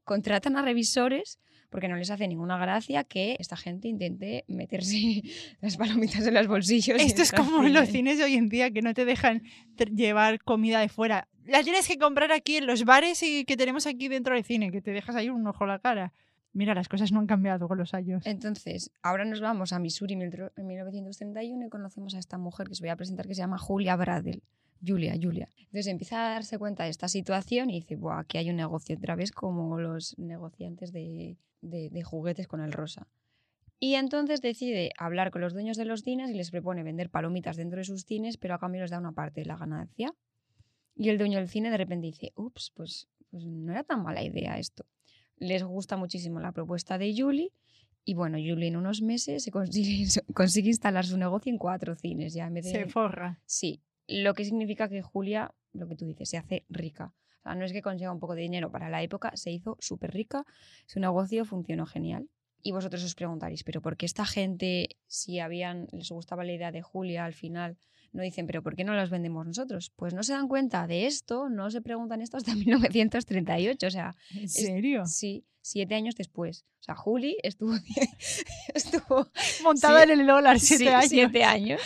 contratan 0.03 0.57
a 0.57 0.61
revisores 0.61 1.39
porque 1.71 1.87
no 1.87 1.95
les 1.95 2.11
hace 2.11 2.27
ninguna 2.27 2.57
gracia 2.57 3.05
que 3.05 3.37
esta 3.39 3.55
gente 3.55 3.87
intente 3.87 4.43
meterse 4.47 5.23
las 5.61 5.77
palomitas 5.77 6.27
en 6.27 6.33
los 6.35 6.47
bolsillos. 6.47 7.01
Esto 7.01 7.21
es 7.23 7.31
como 7.31 7.63
en 7.63 7.73
los 7.73 7.89
cines 7.89 8.17
de 8.17 8.25
hoy 8.25 8.35
en 8.35 8.49
día 8.49 8.69
que 8.71 8.81
no 8.81 8.93
te 8.93 9.05
dejan 9.05 9.41
llevar 9.95 10.43
comida 10.43 10.81
de 10.81 10.89
fuera. 10.89 11.29
La 11.47 11.63
tienes 11.63 11.87
que 11.87 11.97
comprar 11.97 12.31
aquí 12.33 12.57
en 12.57 12.67
los 12.67 12.83
bares 12.83 13.23
y 13.23 13.45
que 13.45 13.57
tenemos 13.57 13.87
aquí 13.87 14.09
dentro 14.09 14.35
del 14.35 14.43
cine, 14.43 14.69
que 14.69 14.81
te 14.81 14.91
dejas 14.91 15.15
ahí 15.15 15.29
un 15.29 15.47
ojo 15.47 15.63
a 15.63 15.67
la 15.67 15.79
cara. 15.79 16.13
Mira, 16.53 16.75
las 16.75 16.89
cosas 16.89 17.13
no 17.13 17.21
han 17.21 17.27
cambiado 17.27 17.69
con 17.69 17.77
los 17.77 17.93
años. 17.93 18.25
Entonces, 18.25 18.91
ahora 19.01 19.23
nos 19.23 19.39
vamos 19.39 19.71
a 19.71 19.79
Missouri 19.79 20.15
en 20.15 20.67
1931 20.67 21.65
y 21.65 21.69
conocemos 21.69 22.13
a 22.15 22.19
esta 22.19 22.37
mujer 22.37 22.67
que 22.67 22.73
os 22.73 22.81
voy 22.81 22.89
a 22.89 22.97
presentar 22.97 23.25
que 23.27 23.33
se 23.33 23.41
llama 23.41 23.57
Julia 23.57 23.95
Bradel. 23.95 24.43
Julia, 24.85 25.15
Julia. 25.21 25.47
Entonces 25.57 25.87
empieza 25.87 26.25
a 26.25 26.33
darse 26.33 26.57
cuenta 26.57 26.83
de 26.83 26.89
esta 26.89 27.07
situación 27.07 27.69
y 27.69 27.79
dice, 27.79 27.95
Buah, 27.95 28.19
aquí 28.19 28.37
hay 28.37 28.49
un 28.49 28.57
negocio 28.57 28.97
otra 28.97 29.15
vez 29.15 29.31
como 29.31 29.79
los 29.79 30.17
negociantes 30.17 30.91
de, 30.91 31.37
de, 31.61 32.03
juguetes 32.03 32.47
con 32.47 32.61
el 32.61 32.71
rosa. 32.71 33.07
Y 33.79 33.95
entonces 33.95 34.41
decide 34.41 34.91
hablar 34.97 35.31
con 35.31 35.41
los 35.41 35.53
dueños 35.53 35.77
de 35.77 35.85
los 35.85 36.01
cines 36.01 36.29
y 36.29 36.33
les 36.33 36.51
propone 36.51 36.83
vender 36.83 37.09
palomitas 37.09 37.57
dentro 37.57 37.79
de 37.79 37.83
sus 37.83 38.03
cines, 38.03 38.37
pero 38.37 38.53
a 38.53 38.59
cambio 38.59 38.81
les 38.81 38.91
da 38.91 38.99
una 38.99 39.11
parte 39.11 39.41
de 39.41 39.47
la 39.47 39.57
ganancia. 39.57 40.13
Y 40.95 41.09
el 41.09 41.17
dueño 41.17 41.39
del 41.39 41.49
cine 41.49 41.71
de 41.71 41.77
repente 41.77 42.07
dice, 42.07 42.31
ups, 42.35 42.71
pues, 42.75 43.07
pues 43.31 43.45
no 43.45 43.71
era 43.71 43.83
tan 43.83 44.03
mala 44.03 44.23
idea 44.23 44.59
esto. 44.59 44.85
Les 45.37 45.63
gusta 45.63 45.97
muchísimo 45.97 46.39
la 46.39 46.51
propuesta 46.51 46.99
de 46.99 47.15
Julie 47.17 47.51
y 48.03 48.13
bueno, 48.15 48.37
Julie 48.37 48.67
en 48.67 48.77
unos 48.77 49.01
meses 49.01 49.43
se 49.43 49.51
consigue, 49.51 50.05
consigue 50.33 50.69
instalar 50.69 51.05
su 51.05 51.17
negocio 51.17 51.51
en 51.51 51.57
cuatro 51.57 51.95
cines. 51.95 52.33
Ya 52.33 52.47
en 52.47 52.61
Se 52.63 52.85
forra. 52.85 53.41
Sí, 53.45 53.81
lo 54.07 54.33
que 54.33 54.45
significa 54.45 54.89
que 54.89 55.01
Julia, 55.01 55.53
lo 55.73 55.87
que 55.87 55.95
tú 55.95 56.05
dices, 56.05 56.29
se 56.29 56.37
hace 56.37 56.65
rica. 56.69 57.13
O 57.41 57.43
sea, 57.43 57.55
no 57.55 57.65
es 57.65 57.73
que 57.73 57.81
consiga 57.81 58.11
un 58.11 58.19
poco 58.19 58.35
de 58.35 58.43
dinero 58.43 58.71
para 58.71 58.89
la 58.89 59.01
época, 59.01 59.31
se 59.35 59.51
hizo 59.51 59.77
súper 59.79 60.11
rica, 60.11 60.45
su 60.85 60.99
negocio 60.99 61.43
funcionó 61.43 61.85
genial. 61.85 62.29
Y 62.63 62.71
vosotros 62.71 63.03
os 63.03 63.15
preguntaréis, 63.15 63.63
¿pero 63.63 63.81
por 63.81 63.97
qué 63.97 64.05
esta 64.05 64.25
gente, 64.25 64.89
si 65.07 65.39
habían, 65.39 65.87
les 65.91 66.11
gustaba 66.11 66.43
la 66.43 66.53
idea 66.53 66.71
de 66.71 66.83
Julia 66.83 67.25
al 67.25 67.33
final, 67.33 67.77
no 68.13 68.21
dicen, 68.21 68.45
¿pero 68.45 68.61
por 68.61 68.75
qué 68.75 68.83
no 68.83 68.93
las 68.93 69.09
vendemos 69.09 69.47
nosotros? 69.47 69.91
Pues 69.95 70.13
no 70.13 70.21
se 70.21 70.33
dan 70.33 70.47
cuenta 70.47 70.85
de 70.85 71.07
esto, 71.07 71.49
no 71.49 71.71
se 71.71 71.81
preguntan 71.81 72.21
esto 72.21 72.37
hasta 72.37 72.53
1938. 72.55 73.87
O 73.87 73.89
sea, 73.89 74.15
¿En 74.35 74.49
serio? 74.49 75.05
sí, 75.05 75.45
siete 75.61 75.95
años 75.95 76.15
después. 76.15 76.65
O 76.81 76.83
sea, 76.83 76.95
Juli 76.95 77.37
estuvo, 77.41 77.73
estuvo 78.73 79.27
montada 79.63 80.03
en 80.03 80.11
el 80.11 80.27
dólar 80.27 80.59
siete 80.59 80.89
años. 80.89 81.09
Siete 81.09 81.43
años. 81.43 81.81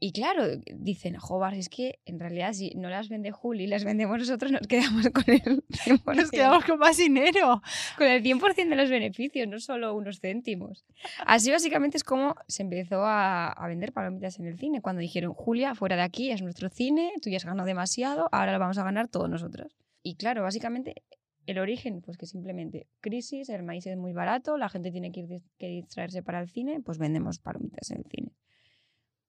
Y 0.00 0.12
claro, 0.12 0.44
dicen, 0.74 1.16
joder, 1.16 1.54
es 1.54 1.68
que 1.68 2.00
en 2.04 2.18
realidad 2.18 2.52
si 2.52 2.70
no 2.74 2.90
las 2.90 3.08
vende 3.08 3.30
Juli, 3.30 3.66
las 3.66 3.84
vendemos 3.84 4.18
nosotros, 4.18 4.50
nos 4.50 4.66
quedamos 4.66 5.08
con 5.10 5.24
el 5.28 5.64
100%. 5.68 6.14
Nos 6.16 6.30
quedamos 6.30 6.64
con 6.64 6.78
más 6.78 6.96
dinero. 6.96 7.62
Con 7.96 8.08
el 8.08 8.22
100% 8.22 8.68
de 8.68 8.76
los 8.76 8.90
beneficios, 8.90 9.48
no 9.48 9.58
solo 9.60 9.94
unos 9.94 10.20
céntimos. 10.20 10.84
Así 11.26 11.50
básicamente 11.50 11.96
es 11.96 12.04
como 12.04 12.34
se 12.48 12.62
empezó 12.62 13.04
a, 13.04 13.48
a, 13.48 13.68
vender 13.68 13.92
palomitas 13.92 14.38
en 14.38 14.46
el 14.46 14.58
cine. 14.58 14.82
Cuando 14.82 15.00
dijeron, 15.00 15.32
Julia, 15.32 15.74
fuera 15.74 15.96
de 15.96 16.02
aquí, 16.02 16.30
es 16.30 16.42
nuestro 16.42 16.68
cine, 16.68 17.12
tú 17.22 17.30
ya 17.30 17.36
has 17.36 17.44
ganado 17.44 17.66
demasiado, 17.66 18.28
ahora 18.32 18.52
lo 18.52 18.58
vamos 18.58 18.78
a 18.78 18.84
ganar 18.84 19.08
todos 19.08 19.30
nosotros. 19.30 19.76
Y 20.02 20.16
claro, 20.16 20.42
básicamente 20.42 21.02
el 21.46 21.58
origen, 21.58 22.02
pues 22.02 22.18
que 22.18 22.26
simplemente 22.26 22.88
crisis, 23.00 23.48
el 23.48 23.62
maíz 23.62 23.86
es 23.86 23.96
muy 23.96 24.12
barato, 24.12 24.56
la 24.58 24.68
gente 24.68 24.90
tiene 24.90 25.12
que, 25.12 25.20
ir, 25.20 25.42
que 25.58 25.68
distraerse 25.68 26.22
para 26.22 26.40
el 26.40 26.48
cine, 26.48 26.80
pues 26.84 26.98
vendemos 26.98 27.38
palomitas 27.38 27.90
en 27.90 27.98
el 27.98 28.04
cine 28.10 28.32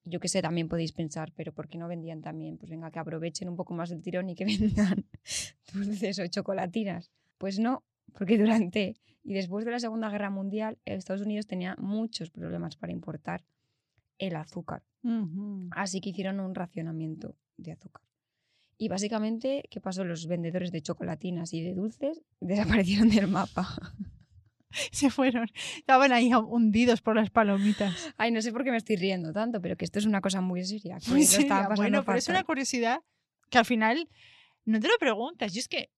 yo 0.05 0.19
qué 0.19 0.27
sé, 0.27 0.41
también 0.41 0.67
podéis 0.67 0.91
pensar, 0.91 1.33
pero 1.35 1.51
¿por 1.51 1.67
qué 1.67 1.77
no 1.77 1.87
vendían 1.87 2.21
también? 2.21 2.57
Pues 2.57 2.69
venga, 2.69 2.91
que 2.91 2.99
aprovechen 2.99 3.49
un 3.49 3.55
poco 3.55 3.73
más 3.73 3.89
del 3.89 4.01
tirón 4.01 4.29
y 4.29 4.35
que 4.35 4.45
vendan 4.45 5.05
dulces 5.73 6.19
o 6.19 6.27
chocolatinas. 6.27 7.11
Pues 7.37 7.59
no, 7.59 7.83
porque 8.13 8.37
durante 8.37 8.95
y 9.25 9.33
después 9.33 9.65
de 9.65 9.71
la 9.71 9.79
Segunda 9.79 10.09
Guerra 10.11 10.29
Mundial, 10.29 10.77
Estados 10.85 11.23
Unidos 11.23 11.47
tenía 11.47 11.75
muchos 11.79 12.29
problemas 12.29 12.75
para 12.75 12.93
importar 12.93 13.43
el 14.19 14.35
azúcar. 14.35 14.83
Así 15.71 15.99
que 15.99 16.09
hicieron 16.09 16.39
un 16.39 16.53
racionamiento 16.53 17.35
de 17.57 17.71
azúcar. 17.71 18.03
Y 18.77 18.87
básicamente, 18.87 19.63
¿qué 19.69 19.81
pasó? 19.81 20.03
Los 20.03 20.27
vendedores 20.27 20.71
de 20.71 20.81
chocolatinas 20.81 21.53
y 21.53 21.61
de 21.61 21.73
dulces 21.73 22.21
desaparecieron 22.39 23.09
del 23.09 23.27
mapa. 23.27 23.67
se 24.91 25.09
fueron. 25.09 25.47
Estaban 25.77 26.11
ahí 26.11 26.31
hundidos 26.33 27.01
por 27.01 27.15
las 27.15 27.29
palomitas. 27.29 28.13
Ay, 28.17 28.31
no 28.31 28.41
sé 28.41 28.51
por 28.51 28.63
qué 28.63 28.71
me 28.71 28.77
estoy 28.77 28.95
riendo 28.95 29.33
tanto, 29.33 29.61
pero 29.61 29.75
que 29.75 29.85
esto 29.85 29.99
es 29.99 30.05
una 30.05 30.21
cosa 30.21 30.41
muy 30.41 30.63
seria. 30.65 30.97
Muy 31.07 31.23
seria. 31.23 31.69
Bueno, 31.75 32.03
pero 32.03 32.17
es 32.17 32.29
una 32.29 32.43
curiosidad 32.43 33.01
que 33.49 33.57
al 33.57 33.65
final 33.65 34.09
no 34.65 34.79
te 34.79 34.87
lo 34.87 34.97
preguntas. 34.99 35.53
Yo 35.53 35.59
es 35.59 35.67
que, 35.67 35.89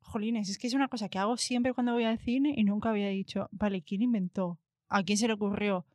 jolines, 0.00 0.48
es 0.48 0.58
que 0.58 0.66
es 0.66 0.74
una 0.74 0.88
cosa 0.88 1.08
que 1.08 1.18
hago 1.18 1.36
siempre 1.36 1.72
cuando 1.72 1.92
voy 1.92 2.04
al 2.04 2.18
cine 2.18 2.54
y 2.56 2.64
nunca 2.64 2.90
había 2.90 3.08
dicho, 3.08 3.48
vale, 3.52 3.82
¿quién 3.82 4.02
inventó? 4.02 4.58
¿A 4.88 5.02
quién 5.02 5.18
se 5.18 5.26
le 5.26 5.34
ocurrió? 5.34 5.86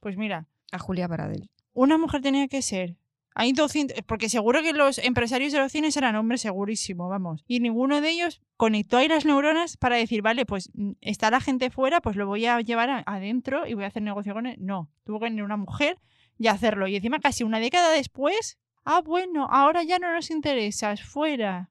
Pues 0.00 0.16
mira. 0.16 0.48
A 0.72 0.78
Julia 0.78 1.08
Paradel. 1.08 1.50
Una 1.74 1.96
mujer 1.96 2.20
tenía 2.20 2.48
que 2.48 2.62
ser 2.62 2.96
hay 3.34 3.52
200, 3.52 4.02
porque 4.06 4.28
seguro 4.28 4.62
que 4.62 4.72
los 4.72 4.98
empresarios 4.98 5.52
de 5.52 5.58
los 5.58 5.72
cines 5.72 5.96
eran 5.96 6.16
hombres 6.16 6.42
segurísimo, 6.42 7.08
vamos. 7.08 7.44
Y 7.46 7.60
ninguno 7.60 8.00
de 8.00 8.10
ellos 8.10 8.40
conectó 8.56 8.98
ahí 8.98 9.08
las 9.08 9.24
neuronas 9.24 9.76
para 9.76 9.96
decir, 9.96 10.22
vale, 10.22 10.44
pues 10.44 10.70
mm, 10.74 10.92
está 11.00 11.30
la 11.30 11.40
gente 11.40 11.70
fuera, 11.70 12.00
pues 12.00 12.16
lo 12.16 12.26
voy 12.26 12.46
a 12.46 12.60
llevar 12.60 13.02
adentro 13.06 13.66
y 13.66 13.74
voy 13.74 13.84
a 13.84 13.88
hacer 13.88 14.02
negocio 14.02 14.34
con 14.34 14.46
él. 14.46 14.56
No, 14.58 14.90
tuvo 15.04 15.18
que 15.18 15.24
venir 15.24 15.42
una 15.42 15.56
mujer 15.56 15.98
y 16.38 16.48
hacerlo. 16.48 16.86
Y 16.86 16.96
encima 16.96 17.20
casi 17.20 17.44
una 17.44 17.58
década 17.58 17.92
después, 17.92 18.58
ah, 18.84 19.00
bueno, 19.00 19.46
ahora 19.50 19.82
ya 19.82 19.98
no 19.98 20.12
nos 20.12 20.30
interesas, 20.30 21.02
fuera. 21.02 21.70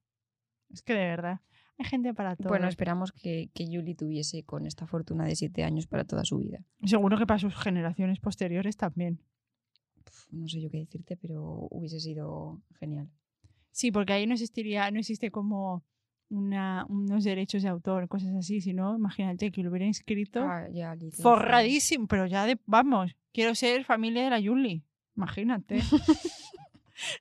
Es 0.72 0.82
que 0.82 0.94
de 0.94 1.06
verdad, 1.06 1.42
hay 1.78 1.86
gente 1.86 2.14
para 2.14 2.36
todo. 2.36 2.50
Bueno, 2.50 2.68
esperamos 2.68 3.12
que, 3.12 3.52
que 3.54 3.66
Julie 3.66 3.96
tuviese 3.96 4.44
con 4.44 4.66
esta 4.66 4.88
fortuna 4.88 5.26
de 5.26 5.36
siete 5.36 5.64
años 5.64 5.86
para 5.86 6.06
toda 6.06 6.26
su 6.26 6.40
vida. 6.40 6.64
Seguro 6.86 7.18
que 7.18 7.28
para 7.28 7.40
sus 7.40 7.56
generaciones 7.56 8.20
posteriores 8.20 8.78
también 8.78 9.22
no 10.32 10.48
sé 10.48 10.62
yo 10.62 10.70
qué 10.70 10.80
decirte, 10.80 11.18
pero 11.18 11.68
hubiese 11.70 12.00
sido 12.00 12.62
genial. 12.80 13.10
Sí, 13.72 13.92
porque 13.92 14.14
ahí 14.14 14.28
no 14.28 14.34
existiría, 14.34 14.92
no 14.92 15.00
existe 15.00 15.32
como 15.32 15.84
una, 16.30 16.86
unos 16.90 17.24
derechos 17.24 17.64
de 17.64 17.70
autor, 17.70 18.08
cosas 18.08 18.34
así, 18.36 18.62
si 18.62 18.74
no, 18.74 18.96
imagínate 18.96 19.52
que 19.52 19.64
lo 19.64 19.70
hubiera 19.70 19.86
inscrito 19.86 20.42
Ah, 20.42 20.68
ya, 20.72 20.96
forradísimo, 21.12 22.08
pero 22.08 22.26
ya 22.26 22.46
de, 22.46 22.58
vamos, 22.66 23.16
quiero 23.34 23.54
ser 23.56 23.84
familia 23.86 24.24
de 24.24 24.30
la 24.30 24.40
Yuli, 24.40 24.84
imagínate. 25.16 25.80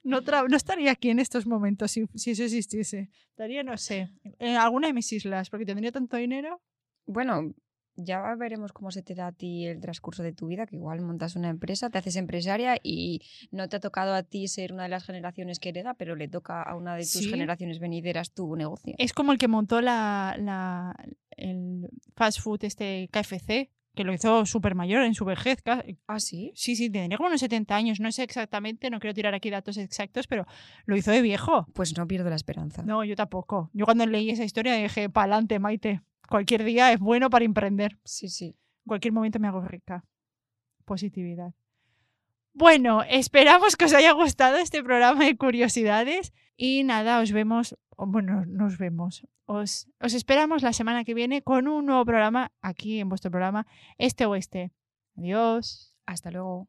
No, 0.02 0.20
no 0.20 0.56
estaría 0.56 0.92
aquí 0.92 1.10
en 1.10 1.20
estos 1.20 1.46
momentos 1.46 1.90
si, 1.90 2.06
si 2.14 2.32
eso 2.32 2.44
existiese. 2.44 3.08
Estaría, 3.30 3.62
no 3.62 3.76
sé, 3.76 4.10
en 4.38 4.56
alguna 4.56 4.88
de 4.88 4.92
mis 4.92 5.10
islas, 5.12 5.48
porque 5.48 5.64
tendría 5.64 5.92
tanto 5.92 6.16
dinero. 6.16 6.60
Bueno, 7.06 7.54
ya 8.04 8.34
veremos 8.36 8.72
cómo 8.72 8.90
se 8.90 9.02
te 9.02 9.14
da 9.14 9.28
a 9.28 9.32
ti 9.32 9.66
el 9.66 9.80
transcurso 9.80 10.22
de 10.22 10.32
tu 10.32 10.46
vida, 10.46 10.66
que 10.66 10.76
igual 10.76 11.00
montas 11.00 11.36
una 11.36 11.48
empresa, 11.48 11.90
te 11.90 11.98
haces 11.98 12.16
empresaria 12.16 12.76
y 12.82 13.20
no 13.50 13.68
te 13.68 13.76
ha 13.76 13.80
tocado 13.80 14.14
a 14.14 14.22
ti 14.22 14.48
ser 14.48 14.72
una 14.72 14.84
de 14.84 14.88
las 14.88 15.04
generaciones 15.04 15.58
que 15.60 15.70
hereda, 15.70 15.94
pero 15.94 16.16
le 16.16 16.28
toca 16.28 16.62
a 16.62 16.74
una 16.76 16.94
de 16.94 17.02
tus 17.02 17.10
Sí. 17.22 17.30
generaciones 17.30 17.78
venideras 17.78 18.32
tu 18.32 18.56
negocio. 18.56 18.94
Es 18.98 19.12
como 19.12 19.32
el 19.32 19.38
que 19.38 19.48
montó 19.48 19.80
la, 19.80 20.36
la- 20.38 20.94
el 21.36 21.88
fast 22.16 22.40
food 22.40 22.64
este 22.64 23.08
KFC, 23.12 23.70
que 23.94 24.04
lo 24.04 24.12
hizo 24.12 24.46
súper 24.46 24.74
mayor 24.76 25.02
en 25.02 25.14
su 25.14 25.24
vejez. 25.24 25.58
Ah, 26.06 26.20
sí. 26.20 26.52
Sí, 26.54 26.76
sí, 26.76 26.90
tendría 26.90 27.16
como 27.16 27.28
unos 27.28 27.40
70 27.40 27.74
años, 27.74 27.98
no 27.98 28.12
sé 28.12 28.22
exactamente, 28.22 28.88
no 28.88 29.00
quiero 29.00 29.14
tirar 29.14 29.34
aquí 29.34 29.50
datos 29.50 29.76
exactos, 29.78 30.26
pero 30.28 30.46
lo 30.86 30.96
hizo 30.96 31.10
de 31.10 31.22
viejo. 31.22 31.66
Pues 31.74 31.96
no 31.98 32.06
pierdo 32.06 32.30
la 32.30 32.36
esperanza. 32.36 32.82
No, 32.84 33.04
yo 33.04 33.16
tampoco. 33.16 33.68
Yo 33.72 33.84
cuando 33.86 34.06
leí 34.06 34.30
esa 34.30 34.44
historia 34.44 34.74
dije, 34.74 35.08
pa'lante, 35.10 35.58
Maite. 35.58 36.02
Cualquier 36.30 36.62
día 36.62 36.92
es 36.92 37.00
bueno 37.00 37.28
para 37.28 37.44
emprender. 37.44 37.98
Sí, 38.04 38.28
sí. 38.28 38.46
En 38.84 38.86
cualquier 38.86 39.12
momento 39.12 39.40
me 39.40 39.48
hago 39.48 39.62
rica. 39.62 40.04
Positividad. 40.84 41.54
Bueno, 42.52 43.02
esperamos 43.02 43.74
que 43.74 43.86
os 43.86 43.94
haya 43.94 44.12
gustado 44.12 44.56
este 44.58 44.84
programa 44.84 45.24
de 45.24 45.36
curiosidades. 45.36 46.32
Y 46.56 46.84
nada, 46.84 47.18
os 47.18 47.32
vemos, 47.32 47.76
bueno, 47.96 48.46
nos 48.46 48.78
vemos. 48.78 49.26
Os, 49.46 49.88
os 50.00 50.14
esperamos 50.14 50.62
la 50.62 50.72
semana 50.72 51.02
que 51.02 51.14
viene 51.14 51.42
con 51.42 51.66
un 51.66 51.86
nuevo 51.86 52.04
programa 52.04 52.52
aquí 52.62 53.00
en 53.00 53.08
vuestro 53.08 53.32
programa 53.32 53.66
Este 53.98 54.24
Oeste. 54.24 54.70
Adiós. 55.16 55.96
Hasta 56.06 56.30
luego. 56.30 56.68